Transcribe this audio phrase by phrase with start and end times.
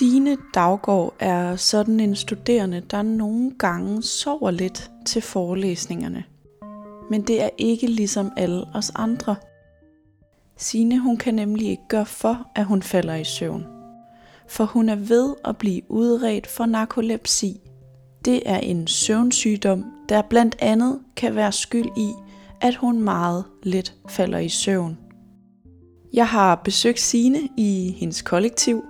[0.00, 6.24] Sine Daggaard er sådan en studerende, der nogle gange sover lidt til forelæsningerne.
[7.10, 9.36] Men det er ikke ligesom alle os andre.
[10.56, 13.66] Sine hun kan nemlig ikke gøre for, at hun falder i søvn.
[14.48, 17.60] For hun er ved at blive udredt for narkolepsi.
[18.24, 22.10] Det er en søvnsygdom, der blandt andet kan være skyld i,
[22.60, 24.98] at hun meget let falder i søvn.
[26.12, 28.84] Jeg har besøgt Sine i hendes kollektiv,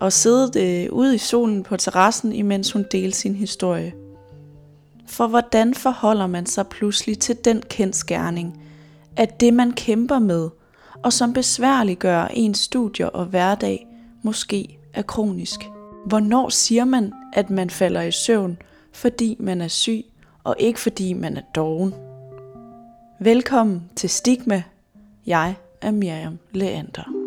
[0.00, 3.92] og siddet øh, ude i solen på terrassen, imens hun delte sin historie.
[5.06, 8.62] For hvordan forholder man sig pludselig til den kendskærning,
[9.16, 10.48] at det man kæmper med,
[11.02, 13.86] og som besværliggør ens studier og hverdag,
[14.22, 15.60] måske er kronisk?
[16.06, 18.58] Hvornår siger man, at man falder i søvn,
[18.92, 20.04] fordi man er syg,
[20.44, 21.94] og ikke fordi man er doven?
[23.20, 24.62] Velkommen til Stigma.
[25.26, 27.19] Jeg er Miriam Leander.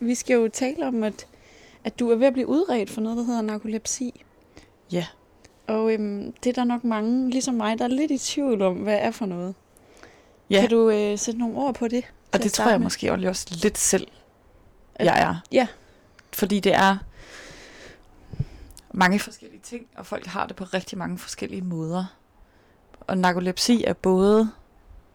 [0.00, 1.26] Vi skal jo tale om, at,
[1.84, 4.24] at du er ved at blive udredt for noget, der hedder narkolepsi.
[4.92, 5.06] Ja.
[5.66, 8.76] Og øhm, det er der nok mange, ligesom mig, der er lidt i tvivl om,
[8.76, 9.54] hvad er for noget.
[10.50, 10.60] Ja.
[10.60, 12.04] Kan du øh, sætte nogle ord på det?
[12.32, 12.84] Og det tror jeg med?
[12.84, 14.08] måske også lidt selv,
[14.94, 15.36] At- jeg er.
[15.52, 15.66] Ja,
[16.32, 16.96] Fordi det er
[18.92, 22.04] mange forskellige ting, og folk har det på rigtig mange forskellige måder.
[23.00, 24.50] Og narkolepsi er både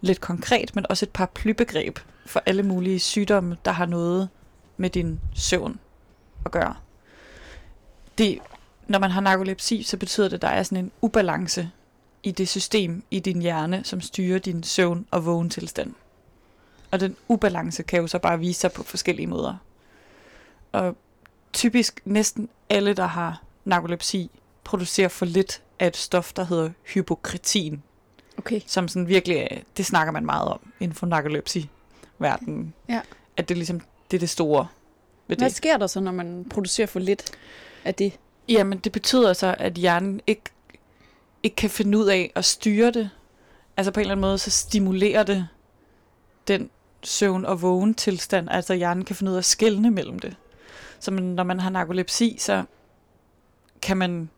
[0.02, 4.30] lidt konkret, men også et par plybegreb for alle mulige sygdomme, der har noget
[4.78, 5.80] med din søvn
[6.46, 6.76] at gøre.
[8.18, 8.40] Det,
[8.88, 11.72] når man har narkolepsi, så betyder det, at der er sådan en ubalance
[12.24, 15.94] i det system i din hjerne, som styrer din søvn- og vågentilstand.
[16.92, 19.56] Og den ubalance kan jo så bare vise sig på forskellige måder.
[20.72, 20.95] Og
[21.54, 24.32] typisk næsten alle, der har narkolepsi,
[24.64, 27.83] producerer for lidt af et stof, der hedder hypokretin,
[28.38, 28.62] okay.
[28.67, 32.73] som sådan virkelig, er- det snakker man meget om inden for narkolepsi-verdenen.
[32.89, 33.02] Ja.
[33.38, 34.67] At det ligesom, det er det store
[35.27, 35.55] ved Hvad det.
[35.55, 37.31] sker der så, når man producerer for lidt
[37.83, 38.19] af det?
[38.49, 40.43] Jamen, det betyder så, at hjernen ikke,
[41.43, 43.09] ikke kan finde ud af at styre det.
[43.77, 45.47] Altså på en eller anden måde, så stimulerer det
[46.47, 46.69] den
[47.03, 48.49] søvn- og vågen tilstand.
[48.52, 50.35] Altså hjernen kan finde ud af at skelne mellem det.
[50.99, 52.64] Så man, når man har narkolepsi, så
[53.81, 54.30] kan man,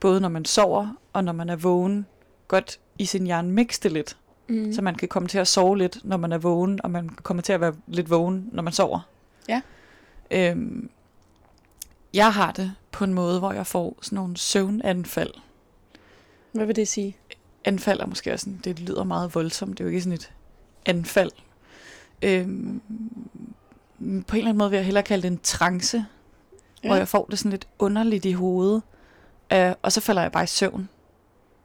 [0.00, 2.06] både når man sover og når man er vågen,
[2.48, 4.16] godt i sin hjerne mixe det lidt.
[4.48, 4.72] Mm.
[4.72, 7.42] Så man kan komme til at sove lidt, når man er vågen, og man kommer
[7.42, 9.00] til at være lidt vågen, når man sover.
[9.48, 9.60] Ja.
[10.30, 10.90] Øhm,
[12.14, 15.30] jeg har det på en måde, hvor jeg får sådan nogle søvnanfald.
[16.52, 17.16] Hvad vil det sige?
[17.64, 20.32] Anfald er måske også sådan, det lyder meget voldsomt, det er jo ikke sådan et
[20.86, 21.30] anfald.
[22.22, 22.80] Øhm,
[23.98, 26.04] på en eller anden måde vil jeg hellere kalde det en trance,
[26.82, 26.88] ja.
[26.88, 28.82] hvor jeg får det sådan lidt underligt i hovedet,
[29.52, 30.88] øh, og så falder jeg bare i søvn.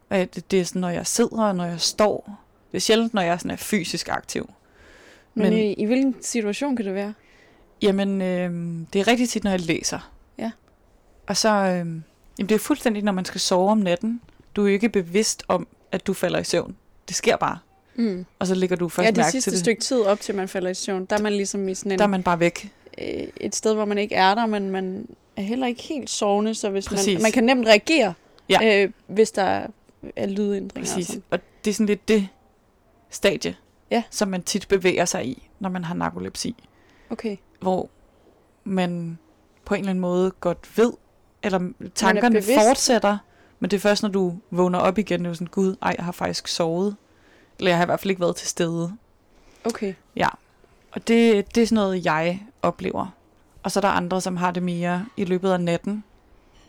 [0.10, 2.43] Og det, det er sådan, når jeg sidder, og når jeg står.
[2.74, 4.50] Det er sjældent, når jeg sådan er fysisk aktiv.
[5.34, 7.14] Men, Men- i, i hvilken situation kan det være?
[7.82, 8.52] Jamen, øh,
[8.94, 10.12] det er rigtig tit, når jeg læser.
[10.38, 10.52] Ja.
[11.28, 12.04] Og så, øh, jamen,
[12.40, 14.22] det er fuldstændig, når man skal sove om natten.
[14.56, 16.76] Du er jo ikke bevidst om, at du falder i søvn.
[17.08, 17.60] Det sker bare.
[17.96, 18.26] Mm.
[18.40, 19.60] Og så ligger du først Ja, det mærke sidste til det.
[19.66, 21.98] stykke tid op til man falder i søvn, der er man ligesom i sådan en,
[22.00, 22.72] Der er man bare væk.
[22.98, 25.08] øh, et sted, hvor man ikke er der, men man
[25.38, 27.22] er heller ikke helt sovende, så hvis man, Præcis.
[27.22, 28.14] man kan nemt reagere,
[28.50, 28.84] Ja.
[28.84, 29.68] øh, hvis der
[30.16, 30.68] er lydændringer.
[30.70, 31.08] og Præcis.
[31.08, 31.24] sådan.
[31.30, 32.28] Og det er sådan lidt det
[33.14, 33.56] stadie,
[33.92, 34.04] Ja.
[34.10, 36.56] som man tit bevæger sig i, når man har narkolepsi.
[37.10, 37.38] Okay.
[37.60, 37.90] Hvor
[38.64, 39.18] man
[39.66, 40.94] på en eller anden måde godt ved,
[41.44, 43.18] eller tankerne fortsætter,
[43.60, 46.06] men det er først, når du vågner op igen, er jo sådan, gud, ej, jeg
[46.06, 46.96] har faktisk sovet.
[47.60, 48.98] Eller jeg har i hvert fald ikke været til stede.
[49.66, 49.94] Okay.
[50.92, 53.08] Og det, det er sådan noget, jeg oplever.
[53.64, 56.04] Og så er der andre, som har det mere i løbet af natten,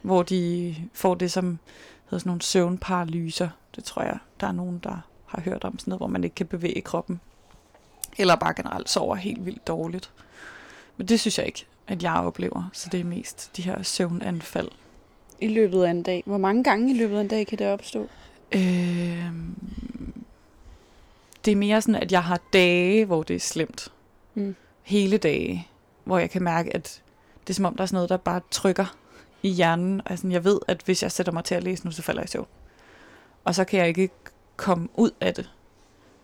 [0.02, 1.58] hvor de får det, som
[2.04, 3.48] hedder sådan nogle søvnparalyser.
[3.76, 4.98] Det tror jeg, der er nogen, der
[5.34, 7.20] har hørt om sådan noget, hvor man ikke kan bevæge kroppen.
[8.18, 10.10] Eller bare generelt sover helt vildt dårligt.
[10.96, 12.70] Men det synes jeg ikke, at jeg oplever.
[12.72, 14.68] Så det er mest de her søvnanfald.
[15.40, 16.22] I løbet af en dag.
[16.26, 18.08] Hvor mange gange i løbet af en dag kan det opstå?
[18.52, 19.32] Øh,
[21.44, 23.92] det er mere sådan, at jeg har dage, hvor det er slemt.
[24.34, 24.56] Mm.
[24.82, 25.68] Hele dage,
[26.04, 27.02] hvor jeg kan mærke, at
[27.40, 28.96] det er som om, der er sådan noget, der bare trykker
[29.42, 30.00] i hjernen.
[30.04, 32.20] Og sådan, jeg ved, at hvis jeg sætter mig til at læse nu, så falder
[32.20, 32.46] jeg i søvn.
[33.44, 34.10] Og så kan jeg ikke
[34.56, 35.50] komme ud af det.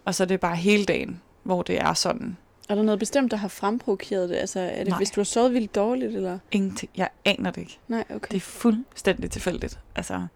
[0.04, 2.36] Og så er det bare hele dagen, hvor det er sådan.
[2.68, 4.36] Er der noget bestemt, der har fremprovokeret det?
[4.36, 4.96] Altså, er det, Nej.
[4.98, 6.38] hvis du har sovet vildt dårligt, eller?
[6.52, 6.90] Ingenting.
[6.96, 7.78] Jeg aner det ikke.
[7.88, 8.28] Nej, okay.
[8.30, 9.78] Det er fuldstændig tilfældigt.
[9.94, 10.26] Altså,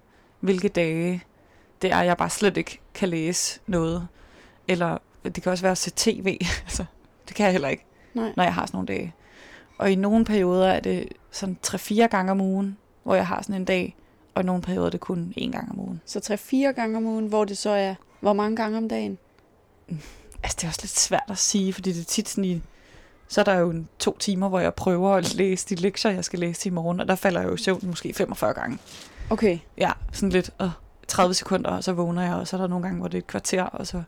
[0.41, 1.23] hvilke dage
[1.83, 4.09] det er, jeg bare slet ikke kan læse noget.
[4.69, 6.39] Eller det kan også være at se tv.
[6.67, 6.85] altså,
[7.29, 8.33] det kan jeg heller ikke, Nej.
[8.37, 9.15] når jeg har sådan nogle dage.
[9.79, 13.55] Og i nogle perioder er det sådan 3-4 gange om ugen, hvor jeg har sådan
[13.55, 13.97] en dag.
[14.35, 16.01] Og nogle perioder er det kun én gang om ugen.
[16.07, 19.19] Så tre-fire gange om ugen, hvor det så er Hvor mange gange om dagen?
[20.43, 22.63] Altså, det er også lidt svært at sige, fordi det er tit sådan i...
[23.29, 26.25] Så er der jo en, to timer, hvor jeg prøver at læse de lektier, jeg
[26.25, 28.79] skal læse i morgen, og der falder jeg jo i søvn måske 45 gange.
[29.31, 29.59] Okay.
[29.79, 30.69] Ja, sådan lidt øh,
[31.09, 33.23] 30 sekunder, og så vågner jeg, og så er der nogle gange, hvor det er
[33.23, 34.03] et kvarter, og så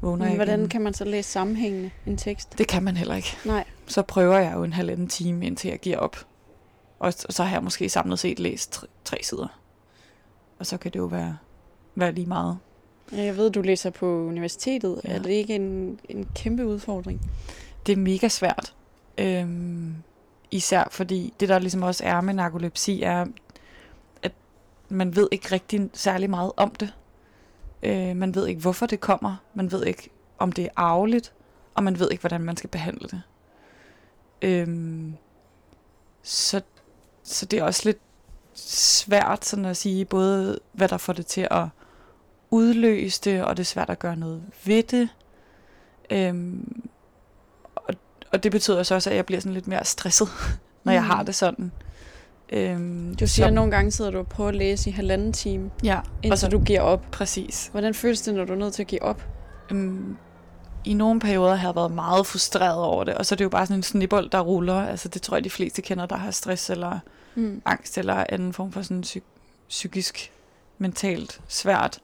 [0.00, 0.68] vågner Men jeg hvordan igen.
[0.68, 2.58] kan man så læse sammenhængende en tekst?
[2.58, 3.36] Det kan man heller ikke.
[3.44, 3.64] Nej.
[3.86, 6.16] Så prøver jeg jo en halvanden time, indtil jeg giver op.
[6.98, 9.59] Og, og så har jeg måske samlet set læst tre, tre sider.
[10.60, 11.36] Og så kan det jo være,
[11.94, 12.58] være lige meget.
[13.12, 15.00] Jeg ved, du læser på universitetet.
[15.04, 15.14] Ja.
[15.14, 17.20] Er det ikke en, en kæmpe udfordring?
[17.86, 18.74] Det er mega svært.
[19.18, 19.94] Øhm,
[20.50, 23.26] især fordi det, der ligesom også er med narkolepsi, er,
[24.22, 24.32] at
[24.88, 26.94] man ved ikke rigtig særlig meget om det.
[27.82, 29.36] Øh, man ved ikke, hvorfor det kommer.
[29.54, 31.32] Man ved ikke, om det er arveligt.
[31.74, 33.22] Og man ved ikke, hvordan man skal behandle det.
[34.42, 35.14] Øhm,
[36.22, 36.60] så,
[37.22, 37.98] så det er også lidt
[38.66, 41.64] svært sådan at sige, både hvad der får det til at
[42.50, 45.08] udløse det, og det er svært at gøre noget ved det.
[46.10, 46.82] Øhm,
[47.74, 47.94] og,
[48.32, 50.28] og det betyder så også, at jeg bliver sådan lidt mere stresset,
[50.84, 51.08] når jeg Mm.
[51.08, 51.72] har det sådan.
[52.52, 55.70] Øhm, Du siger, så- at nogle gange sidder du prøver at læse i halvanden time,
[55.84, 57.02] Ja, indtil og så, du giver op.
[57.12, 57.68] præcis.
[57.72, 59.26] Hvordan føles det, når du er nødt til at give op?
[59.70, 60.16] Øhm,
[60.84, 63.48] I nogle perioder har jeg været meget frustreret over det, og så er det jo
[63.48, 64.86] bare sådan en snibbold, der ruller.
[64.86, 66.98] Altså det tror jeg, de fleste kender, der har stress eller
[67.34, 67.62] Mm.
[67.64, 69.20] angst eller anden form for sådan psy-
[69.68, 70.32] psykisk,
[70.78, 71.98] mentalt svært.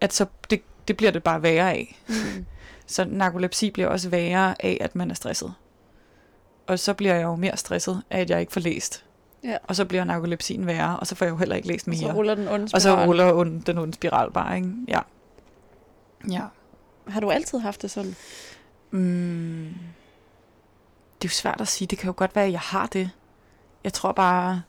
[0.00, 1.98] At så det, det bliver det bare værre af.
[2.08, 2.14] Mm.
[2.86, 5.54] Så narkolepsi bliver også værre af, at man er stresset.
[6.66, 9.04] Og så bliver jeg jo mere stresset af, at jeg ikke får læst.
[9.44, 9.56] Ja.
[9.64, 12.00] Og så bliver narkolepsien værre, og så får jeg jo heller ikke læst Og mere.
[12.00, 13.06] så ruller den onde og så spiral.
[13.06, 14.70] ruller den onde spiral bare, ikke?
[14.88, 15.00] Ja.
[16.30, 16.42] Ja.
[17.08, 18.16] Har du altid haft det sådan?
[18.90, 19.74] Mm.
[21.22, 21.88] Det er jo svært at sige.
[21.88, 23.10] Det kan jo godt være, at jeg har det.
[23.84, 24.62] Jeg tror bare,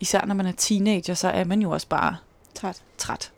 [0.00, 2.16] især når man er teenager, så er man jo også bare
[2.54, 2.82] Træt.
[2.98, 3.32] træt.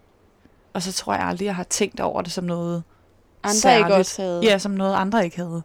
[0.73, 2.83] Og så tror jeg aldrig, jeg har tænkt over det som noget
[3.43, 3.87] Andre Særligt.
[3.87, 4.41] ikke også havde.
[4.45, 5.63] Ja, som noget andre ikke havde.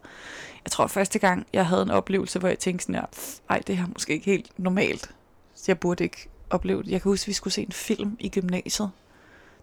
[0.64, 3.58] Jeg tror første gang, jeg havde en oplevelse, hvor jeg tænkte sådan her, "Pff, ej,
[3.66, 5.10] det her er måske ikke helt normalt.
[5.54, 6.90] Så jeg burde ikke opleve det.
[6.90, 8.90] Jeg kan huske, at vi skulle se en film i gymnasiet.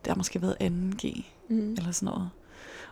[0.05, 1.73] Det har måske været 2G Mm.
[1.73, 2.29] eller sådan noget.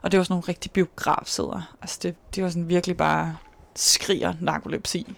[0.08, 1.76] Og det var sådan nogle rigtig biografsæder.
[1.82, 3.38] Altså det, det var sådan virkelig bare
[3.76, 5.16] skriger narkolepsi.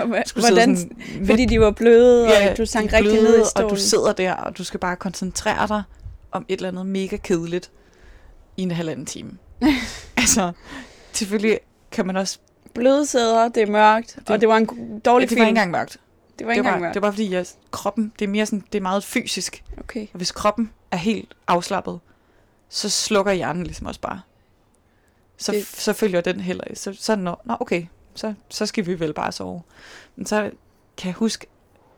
[0.00, 0.96] Og Hvordan, sådan
[1.26, 3.70] fordi de var bløde, og du sang rigtig bløde, ned i Og stolen.
[3.70, 5.82] du sidder der, og du skal bare koncentrere dig
[6.32, 7.70] om et eller andet mega kedeligt
[8.56, 9.30] i en halvanden time.
[10.16, 10.52] altså,
[11.12, 11.58] selvfølgelig
[11.92, 12.38] kan man også...
[12.74, 15.40] Bløde sæder, det er mørkt, Det- og det var en dårlig det film.
[15.40, 15.92] var ikke engang mørkt.
[16.38, 16.94] det var Det ikke engang mørkt.
[16.94, 19.64] det var fordi, jeg, kroppen, det er mere sådan, det er meget fysisk.
[19.80, 20.02] Okay.
[20.12, 22.00] Og hvis kroppen er helt afslappet,
[22.74, 24.20] så slukker hjernen ligesom også bare.
[25.36, 29.00] Så, Det- så følger den heller så, så nå, nå, okay, så, så skal vi
[29.00, 29.62] vel bare sove.
[30.16, 30.50] Men så
[30.96, 31.46] kan jeg huske,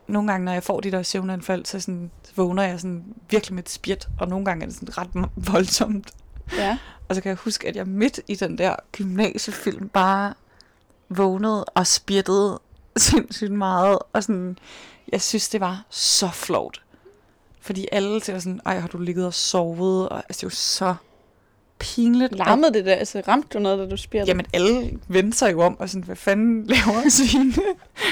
[0.06, 3.54] nogle gange, når jeg får de der søvnanfald, så, sådan, så vågner jeg sådan virkelig
[3.54, 6.10] med et spjæt, og nogle gange er det sådan ret voldsomt.
[6.56, 6.78] Ja.
[7.08, 10.34] Og så kan jeg huske, at jeg midt i den der gymnasiefilm bare
[11.08, 12.60] vågnede og spjættede
[12.96, 13.98] sindssygt meget.
[14.12, 14.58] Og sådan,
[15.12, 16.80] jeg synes, det var så flot.
[17.64, 20.08] Fordi alle til sådan, ej, har du ligget og sovet?
[20.08, 20.94] Og, altså, det er jo så
[21.78, 22.36] pinligt.
[22.38, 22.94] Larmede det der?
[22.94, 24.30] Altså, ramte du noget, da du spjættede?
[24.30, 27.52] Jamen, alle vendte sig jo om, og sådan, hvad fanden laver Signe?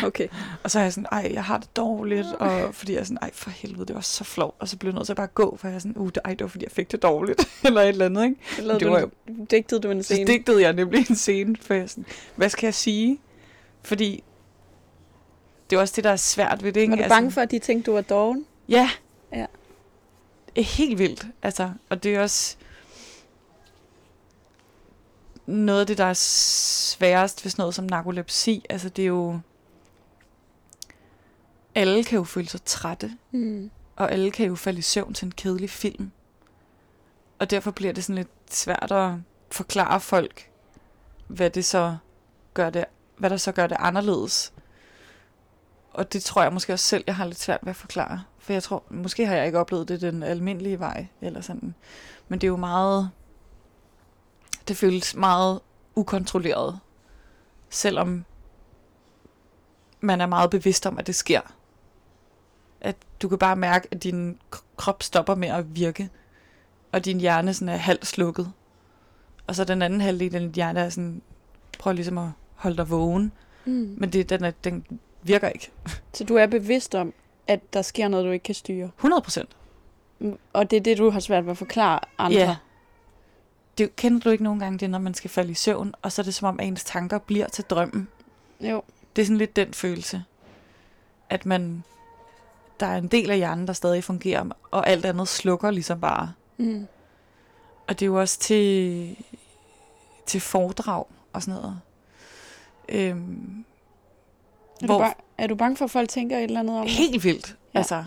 [0.04, 0.28] Okay.
[0.62, 3.18] og så er jeg sådan, ej, jeg har det dårligt, og fordi jeg er sådan,
[3.23, 4.54] ej, for helvede, det var så flot.
[4.59, 6.18] Og så blev jeg nødt til at bare gå, for jeg er sådan, uh, det,
[6.25, 8.37] ej, det var fordi, jeg fik det dårligt, eller et eller andet, ikke?
[8.56, 10.32] Så Det du var en, digtede du en Så scene.
[10.32, 12.06] digtede jeg nemlig en scene, for jeg sådan,
[12.37, 13.18] hvad skal jeg sige?
[13.82, 14.25] Fordi
[15.71, 16.92] det er også det, der er svært ved det, ikke?
[16.92, 18.44] Altså, Var du bange for, at de tænkte, du var doven?
[18.68, 18.90] Ja.
[19.33, 19.47] Ja.
[20.57, 21.73] Det er helt vildt, altså.
[21.91, 22.57] Og det er også
[25.47, 28.65] noget af det, der er sværest ved sådan noget som narkolepsi.
[28.71, 29.41] Altså, det er jo...
[31.75, 33.71] Alle kan jo føle sig trætte, Mm.
[33.97, 36.11] og alle kan jo falde i søvn til en kedelig film.
[37.39, 39.12] Og derfor bliver det sådan lidt svært at
[39.51, 40.51] forklare folk,
[41.27, 41.97] hvad det så
[42.55, 42.85] gør det,
[43.17, 44.53] hvad der så gør det anderledes.
[45.93, 48.25] Og det tror jeg måske også selv, jeg har lidt svært ved at forklare.
[48.43, 51.75] For jeg tror, måske har jeg ikke oplevet det den almindelige vej, eller sådan.
[52.29, 53.11] Men det er jo meget,
[54.69, 55.61] det føles meget
[55.95, 56.79] ukontrolleret.
[57.71, 58.25] Selvom
[60.01, 61.41] man er meget bevidst om, at det sker.
[62.81, 64.39] At du kan bare mærke, at din
[64.77, 66.11] krop stopper med at virke,
[66.93, 68.53] og din hjerne sådan er halvt slukket.
[69.47, 71.23] Og så den anden halvdel af din hjerne er sådan,
[71.79, 73.33] prøver ligesom at holde dig vågen.
[73.65, 73.95] Mm.
[73.99, 75.71] Men det, den, er, den virker ikke.
[76.13, 77.15] Så du er bevidst om,
[77.47, 78.91] at der sker noget, du ikke kan styre.
[78.97, 79.57] 100 procent.
[80.19, 82.39] Mm, Og det er det, du har svært ved at forklare andre.
[82.39, 82.57] Ja.
[83.79, 86.13] Det kender du ikke nogle gange, det er, når man skal falde i søvn, og
[86.13, 88.09] så er det som om, at ens tanker bliver til drømmen.
[88.61, 88.83] Jo.
[89.17, 90.25] Det er sådan lidt den følelse,
[91.31, 91.85] at man,
[92.81, 96.33] der er en del af hjernen, der stadig fungerer, og alt andet slukker ligesom bare.
[96.57, 96.87] Mm.
[97.89, 99.17] og det er jo også til,
[100.27, 101.81] til foredrag og sådan noget.
[102.89, 103.65] Øhm,
[104.83, 106.95] Er, du, ba- er du bange for, at folk tænker et eller andet om det?
[106.95, 107.57] Helt vildt.
[107.75, 107.79] Ja.
[107.79, 108.05] Altså,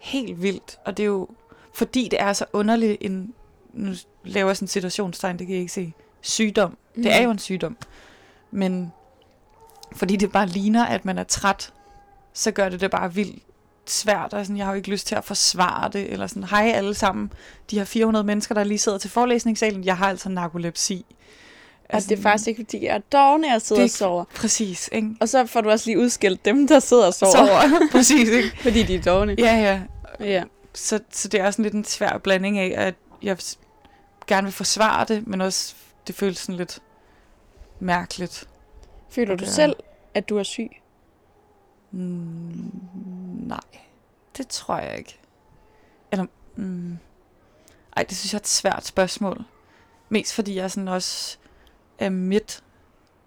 [0.00, 0.78] helt vildt.
[0.84, 1.28] Og det er jo,
[1.74, 3.34] fordi det er så underligt en,
[3.72, 3.92] nu
[4.24, 6.76] laver jeg sådan en situationstegn, det kan I ikke se, sygdom.
[6.94, 7.02] Mm.
[7.02, 7.76] Det er jo en sygdom.
[8.50, 8.92] Men
[9.96, 11.72] fordi det bare ligner, at man er træt,
[12.32, 13.42] så gør det det bare vildt
[13.86, 14.34] svært.
[14.34, 16.12] Og sådan, jeg har jo ikke lyst til at forsvare det.
[16.12, 17.32] Eller sådan, hej alle sammen.
[17.70, 19.84] De her 400 mennesker, der lige sidder til forelæsningssalen.
[19.84, 21.06] Jeg har altså narkolepsi.
[21.92, 24.24] Altså, det er faktisk ikke, fordi jeg er dogne, jeg sidder Det og sover.
[24.34, 25.10] Præcis, ikke?
[25.20, 27.32] Og så får du også lige udskilt dem, der sidder og sover.
[27.32, 27.60] Sover.
[27.92, 28.62] præcis, ikke?
[28.62, 29.34] fordi de er dogne.
[29.38, 29.80] Ja, ja.
[30.26, 30.44] Ja.
[30.74, 33.38] så, så det er sådan lidt en svær blanding af, at jeg
[34.26, 35.74] gerne vil forsvare det, men også
[36.06, 36.82] det føles sådan lidt
[37.80, 38.48] mærkeligt.
[39.10, 39.52] Føler du Okay.
[39.52, 39.76] selv,
[40.14, 40.70] at du er syg?
[41.90, 42.70] Mm,
[43.46, 43.60] nej,
[44.36, 45.18] det tror jeg ikke.
[46.12, 46.98] Eller, mm,
[47.96, 49.44] ej, det synes jeg er et svært spørgsmål.
[50.08, 51.38] Mest fordi jeg sådan også
[52.04, 52.64] er midt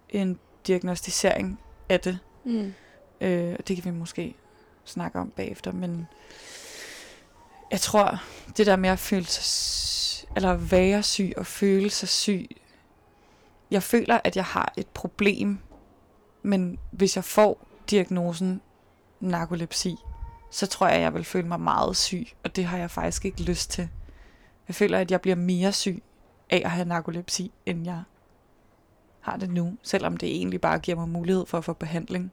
[0.09, 2.19] i en diagnostisering af det.
[2.43, 2.73] Mm.
[3.21, 4.35] Øh, det kan vi måske
[4.85, 6.07] snakke om bagefter, men
[7.71, 8.21] jeg tror,
[8.57, 12.47] det der med at føle sig, eller være syg og føle sig syg,
[13.71, 15.57] jeg føler, at jeg har et problem,
[16.43, 18.61] men hvis jeg får diagnosen
[19.19, 19.95] narkolepsi,
[20.51, 23.25] så tror jeg, at jeg vil føle mig meget syg, og det har jeg faktisk
[23.25, 23.89] ikke lyst til.
[24.67, 26.03] Jeg føler, at jeg bliver mere syg
[26.49, 28.03] af at have narkolepsi, end jeg
[29.25, 32.31] har det nu, selvom det egentlig bare giver mig mulighed for at få behandling.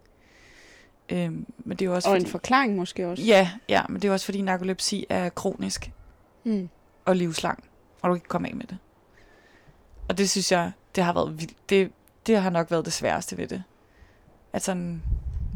[1.08, 3.22] Øhm, men det er også Og fordi, en forklaring måske også.
[3.22, 5.92] Ja, ja, men det er også fordi narkolepsi er kronisk
[6.44, 6.68] Mm.
[7.04, 7.64] og livslang,
[8.02, 8.78] og du kan ikke komme af med det.
[10.08, 11.70] Og det synes jeg, det har været vildt.
[11.70, 11.92] Det,
[12.26, 13.62] det har nok været det sværeste ved det.
[14.52, 15.02] At sådan,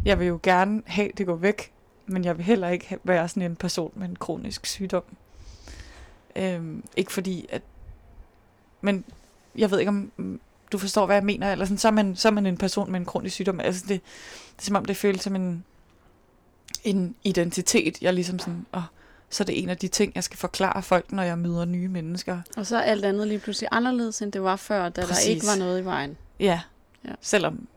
[0.04, 1.72] jeg vil jo gerne have, det går væk,
[2.06, 5.04] men jeg vil heller ikke være sådan en person med en kronisk sygdom.
[6.36, 7.62] Øhm, ikke fordi, at...
[8.80, 9.04] Men
[9.58, 10.40] jeg ved ikke, om
[10.72, 11.52] du forstår, hvad jeg mener.
[11.52, 13.60] Eller sådan, så, er man, så er man en person med en kronisk sygdom.
[13.60, 13.88] Altså, det,
[14.56, 15.64] det er som om, det føles som en,
[16.84, 18.02] en identitet.
[18.02, 18.82] Jeg er ligesom sådan, åh,
[19.30, 21.88] så er det en af de ting, jeg skal forklare folk, når jeg møder nye
[21.88, 22.38] mennesker.
[22.56, 25.24] Og så er alt andet lige pludselig anderledes, end det var før, da Præcis.
[25.24, 26.16] der ikke var noget i vejen.
[26.40, 26.60] Ja.
[27.04, 27.10] Ja.
[27.20, 27.68] Selvom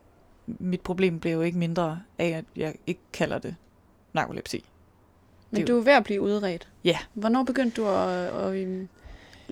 [0.48, 3.55] mit problem blev jo ikke mindre af, at jeg ikke kalder det
[4.13, 4.65] narkolepsi.
[5.51, 6.67] Men Det- du er ved at blive udredt.
[6.84, 6.98] Ja.
[7.13, 8.89] Hvornår begyndte du at, at, at um,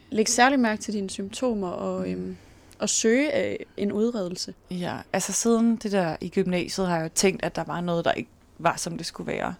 [0.09, 2.13] lægge særlig mærke til dine symptomer og Mm.
[2.13, 2.37] um,
[2.79, 4.53] at søge uh, en udredelse?
[4.71, 8.05] Ja, altså siden det der i gymnasiet har jeg jo tænkt, at der var noget,
[8.05, 9.55] der ikke var, som det skulle være.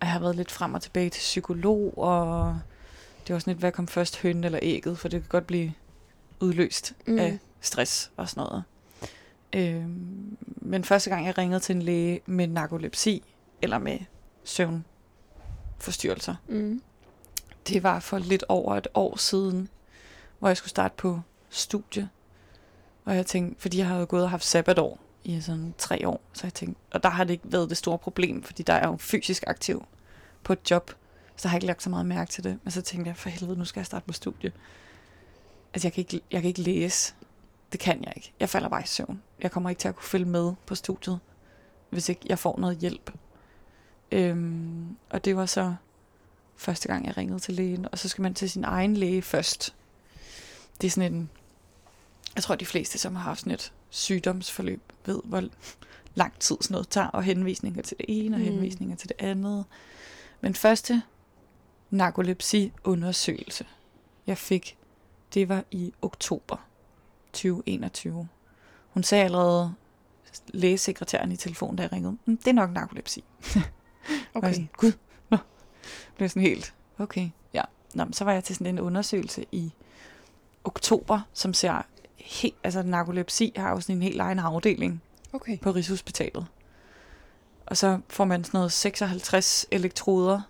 [0.00, 2.58] Og jeg har været lidt frem og tilbage til psykolog, og
[3.26, 5.72] det var sådan lidt, hvad kom først, hønnen eller ægget, for det kan godt blive
[6.40, 7.18] udløst Mm.
[7.18, 8.64] af stress og sådan noget.
[9.52, 13.22] Øhm, men første gang jeg ringede til en læge med narkolepsi,
[13.62, 13.98] eller med
[14.44, 16.82] søvnforstyrrelser, Mm.
[17.68, 19.68] det var for lidt over et år siden,
[20.38, 22.08] hvor jeg skulle starte på studie.
[23.08, 26.46] Og jeg tænkte, fordi jeg havde gået og haft sabbatår i sådan tre år, så
[26.46, 28.96] jeg tænkte, og der har det ikke været det store problem, fordi der er jo
[28.96, 29.84] fysisk aktiv
[30.44, 30.90] på et job,
[31.36, 32.58] så har jeg ikke lagt så meget mærke til det.
[32.64, 34.52] Men så tænkte jeg, for helvede, nu skal jeg starte på studie.
[35.74, 37.14] Altså, jeg kan ikke, jeg kan ikke læse.
[37.72, 38.32] Det kan jeg ikke.
[38.40, 39.22] Jeg falder bare i søvn.
[39.40, 41.18] Jeg kommer ikke til at kunne følge med på studiet,
[41.90, 43.12] hvis ikke jeg får noget hjælp.
[44.12, 45.74] Øhm, og det var så
[46.56, 47.86] første gang, jeg ringede til lægen.
[47.92, 49.74] Og så skal man til sin egen læge først.
[50.80, 51.30] Det er sådan en...
[52.34, 55.44] Jeg tror, de fleste, som har haft sådan et sygdomsforløb, ved, hvor
[56.14, 58.44] lang tid sådan noget tager, og henvisninger til det ene, og Mm.
[58.46, 59.64] henvisninger til det andet.
[60.40, 61.02] Men første
[61.90, 63.64] narkolepsi-undersøgelse,
[64.26, 64.76] jeg fik,
[65.34, 66.56] det var i oktober
[67.32, 68.28] 2021.
[68.88, 69.74] Hun sagde allerede,
[70.48, 73.24] lægesekretæren i telefonen, da jeg ringede, "Mm, det er nok narkolepsi.
[74.34, 74.52] Okay.
[74.52, 74.92] Sådan, Gud,
[75.30, 75.36] nå.
[76.18, 77.62] Det er sådan helt, okay, ja.
[77.94, 79.72] Nå, så var jeg til sådan en undersøgelse i
[80.64, 81.82] oktober, som ser
[82.18, 85.58] helt, altså narkolepsi har jo sådan en helt egen afdeling Okay.
[85.58, 86.46] på Rigshospitalet.
[87.66, 90.40] Og så får man sådan noget 56 elektroder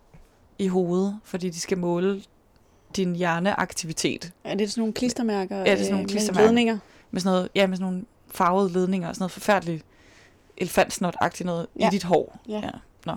[0.58, 2.22] i hovedet, fordi de skal måle
[2.96, 5.58] din hjerneaktivitet Er det sådan nogle klistermærker?
[5.64, 6.46] det er sådan nogle øh, med klistermærker.
[6.46, 6.78] Ledninger?
[7.10, 9.84] med sådan noget, ja, med sådan nogle farvede ledninger og sådan noget forfærdeligt
[10.62, 11.80] elefantsnot-agtigt noget ja.
[11.84, 11.88] Ja.
[11.88, 12.40] i dit hår.
[12.48, 12.60] Ja.
[12.64, 12.70] ja.
[13.06, 13.14] Nå.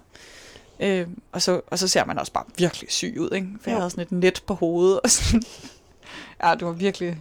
[0.80, 3.48] Øh, og, så, og så ser man også bare virkelig syg ud, ikke?
[3.62, 3.80] For jeg Jo.
[3.80, 5.00] havde sådan et net på hovedet.
[5.04, 5.44] Og sådan.
[6.44, 7.18] ja, det var virkelig...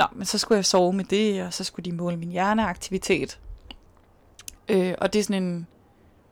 [0.00, 3.40] Nå, men så skulle jeg sove med det, og så skulle de måle min hjerneaktivitet.
[4.68, 5.66] Øh, og det er sådan en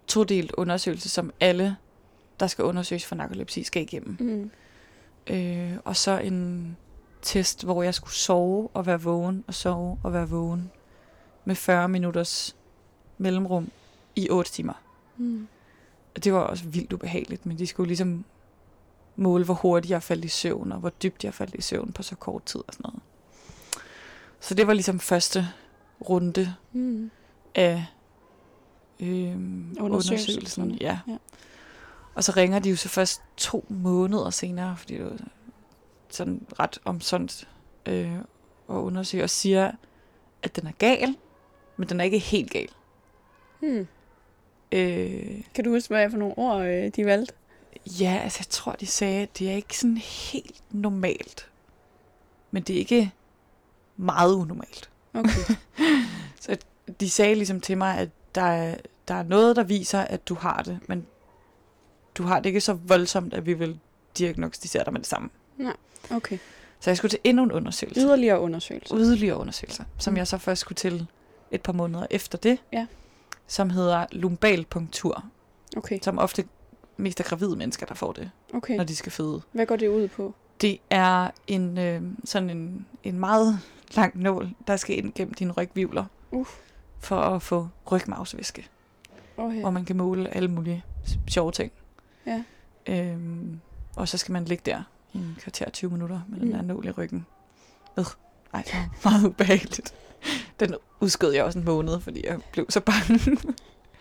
[0.06, 1.76] todelt undersøgelse, som alle,
[2.40, 4.16] der skal undersøges for narkolepsi, skal igennem.
[4.20, 4.50] Mm.
[5.34, 6.76] Øh, og så en
[7.22, 10.70] test, hvor jeg skulle sove og være vågen, og sove og være vågen.
[11.44, 12.56] Med 40 minutters
[13.18, 13.70] mellemrum
[14.16, 14.82] i 8 timer.
[15.16, 15.48] Mm.
[16.16, 18.24] Og det var også vildt ubehageligt, men de skulle ligesom
[19.16, 22.02] måle, hvor hurtigt jeg faldt i søvn, og hvor dybt jeg faldt i søvn på
[22.02, 23.02] så kort tid og sådan noget.
[24.40, 25.48] Så det var ligesom første
[26.08, 27.10] runde Mm.
[27.54, 27.86] af
[29.00, 30.70] øhm, Undersøgelsen.
[30.70, 30.98] Ja.
[31.08, 31.16] Ja.
[32.14, 35.16] Og så ringer de jo så først to måneder senere, fordi det var
[36.10, 37.48] sådan ret omsondt
[37.86, 38.24] øh, at
[38.74, 39.72] undersøge, og siger,
[40.42, 41.16] at den er gal,
[41.76, 42.68] men den er ikke helt gal.
[43.60, 43.86] Hmm.
[44.72, 47.34] Øh, Kan du huske, hvad for nogle ord øh, de valgte?
[47.86, 51.50] ja, altså jeg tror, de sagde, at det er ikke sådan helt normalt.
[52.50, 53.12] Men det er ikke
[53.98, 54.90] meget unormalt.
[55.14, 55.54] Okay.
[56.40, 56.56] Så
[57.00, 58.76] de sagde ligesom til mig, at der er,
[59.08, 61.06] der er noget, der viser, at du har det, men
[62.14, 63.78] du har det ikke så voldsomt, at vi vil
[64.18, 65.30] diagnostisere dig med det samme.
[66.10, 66.38] okay.
[66.80, 68.00] Så jeg skulle til endnu en undersøgelse.
[68.00, 68.96] Yderligere undersøgelser.
[68.98, 70.16] Yderligere undersøgelser, som Mm.
[70.16, 71.06] jeg så først skulle til
[71.50, 72.86] et par måneder efter det, Ja.
[73.46, 75.24] som hedder lumbalpunktur,
[75.76, 76.44] Okay, som ofte
[76.96, 78.76] mest er gravide mennesker, der får det, okay.
[78.76, 79.42] når de skal føde.
[79.52, 80.34] Hvad går det ud på?
[80.60, 83.58] Det er en, øh, sådan en, en meget
[83.94, 86.50] lang nål, der skal ind gennem dine rygvivler, Uff.
[86.98, 88.66] for at få rygmavsvæske.
[89.36, 89.60] Okay.
[89.60, 90.84] hvor man kan måle alle mulige
[91.28, 91.72] sjove ting.
[92.26, 92.42] Ja.
[92.86, 93.60] Øhm,
[93.96, 96.54] og så skal man ligge der i en kvarter 20 minutter med den Mm.
[96.54, 97.26] der nål i ryggen.
[97.98, 98.04] Øh,
[98.54, 99.94] ej, det var meget ubehageligt.
[100.60, 103.18] Den udskød jeg også en måned, fordi jeg blev så bange.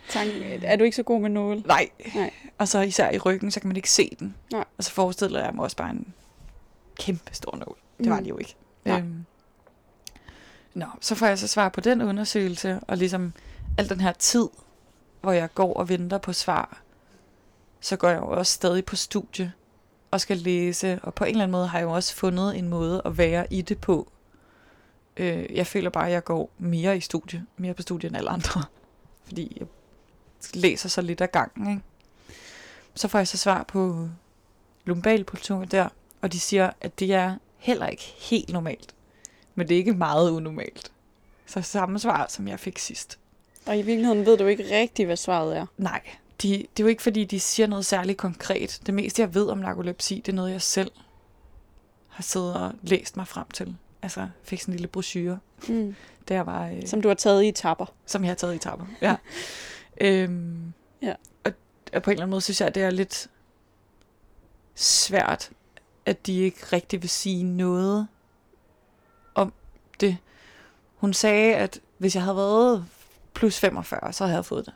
[0.09, 0.29] Tank,
[0.63, 1.59] er du ikke så god med nåle?
[1.65, 1.89] Nej.
[2.15, 2.31] Nej.
[2.57, 4.35] Og så især i ryggen, så kan man ikke se den.
[4.51, 4.65] Nej.
[4.77, 6.13] Og så forestiller jeg mig også bare en
[6.99, 7.77] kæmpe stor nål.
[7.97, 8.23] Det var Mm.
[8.23, 8.55] det jo ikke.
[8.85, 8.99] Nej.
[8.99, 9.25] Øhm,
[10.77, 13.33] nå, så får jeg så svar på den undersøgelse, og ligesom
[13.77, 14.47] al den her tid,
[15.21, 16.81] hvor jeg går og venter på svar,
[17.81, 19.53] så går jeg jo også stadig på studie
[20.11, 22.67] og skal læse, og på en eller anden måde har jeg jo også fundet en
[22.67, 24.11] måde at være i det på.
[25.17, 28.29] Øh, jeg føler bare, at jeg går mere i studie, mere på studie end alle
[28.29, 28.63] andre,
[29.27, 29.67] fordi jeg
[30.53, 31.69] læser så lidt ad gangen.
[31.69, 31.81] Ikke?
[32.95, 34.09] Så får jeg så svar på
[34.85, 35.89] lumbalpultur der,
[36.21, 38.93] og de siger, at det er heller ikke helt normalt,
[39.57, 40.91] men det er ikke meget unormalt.
[41.45, 43.19] Så samme svar, som jeg fik sidst.
[43.65, 45.65] Og i virkeligheden ved du ikke rigtigt, hvad svaret er.
[45.77, 46.01] Nej,
[46.41, 48.79] de, det er jo ikke, fordi de siger noget særligt konkret.
[48.85, 50.91] Det meste, jeg ved om narkolepsi, det er noget, jeg selv
[52.07, 53.75] har siddet og læst mig frem til.
[54.01, 55.95] Altså, fik sådan en lille brochure, Mm.
[56.27, 57.85] der var, øh, Som du har taget i tapper.
[58.05, 58.85] som jeg har taget i tapper.
[59.01, 59.15] Ja.
[60.01, 61.13] øhm, Ja.
[61.43, 61.51] Og,
[61.93, 63.27] og på en eller anden måde synes jeg, at det er lidt
[64.75, 65.49] svært,
[66.05, 68.07] at de ikke rigtig vil sige noget
[70.01, 70.17] det.
[70.95, 72.85] Hun sagde, at hvis jeg havde været
[73.33, 74.73] plus 45, så havde jeg fået det.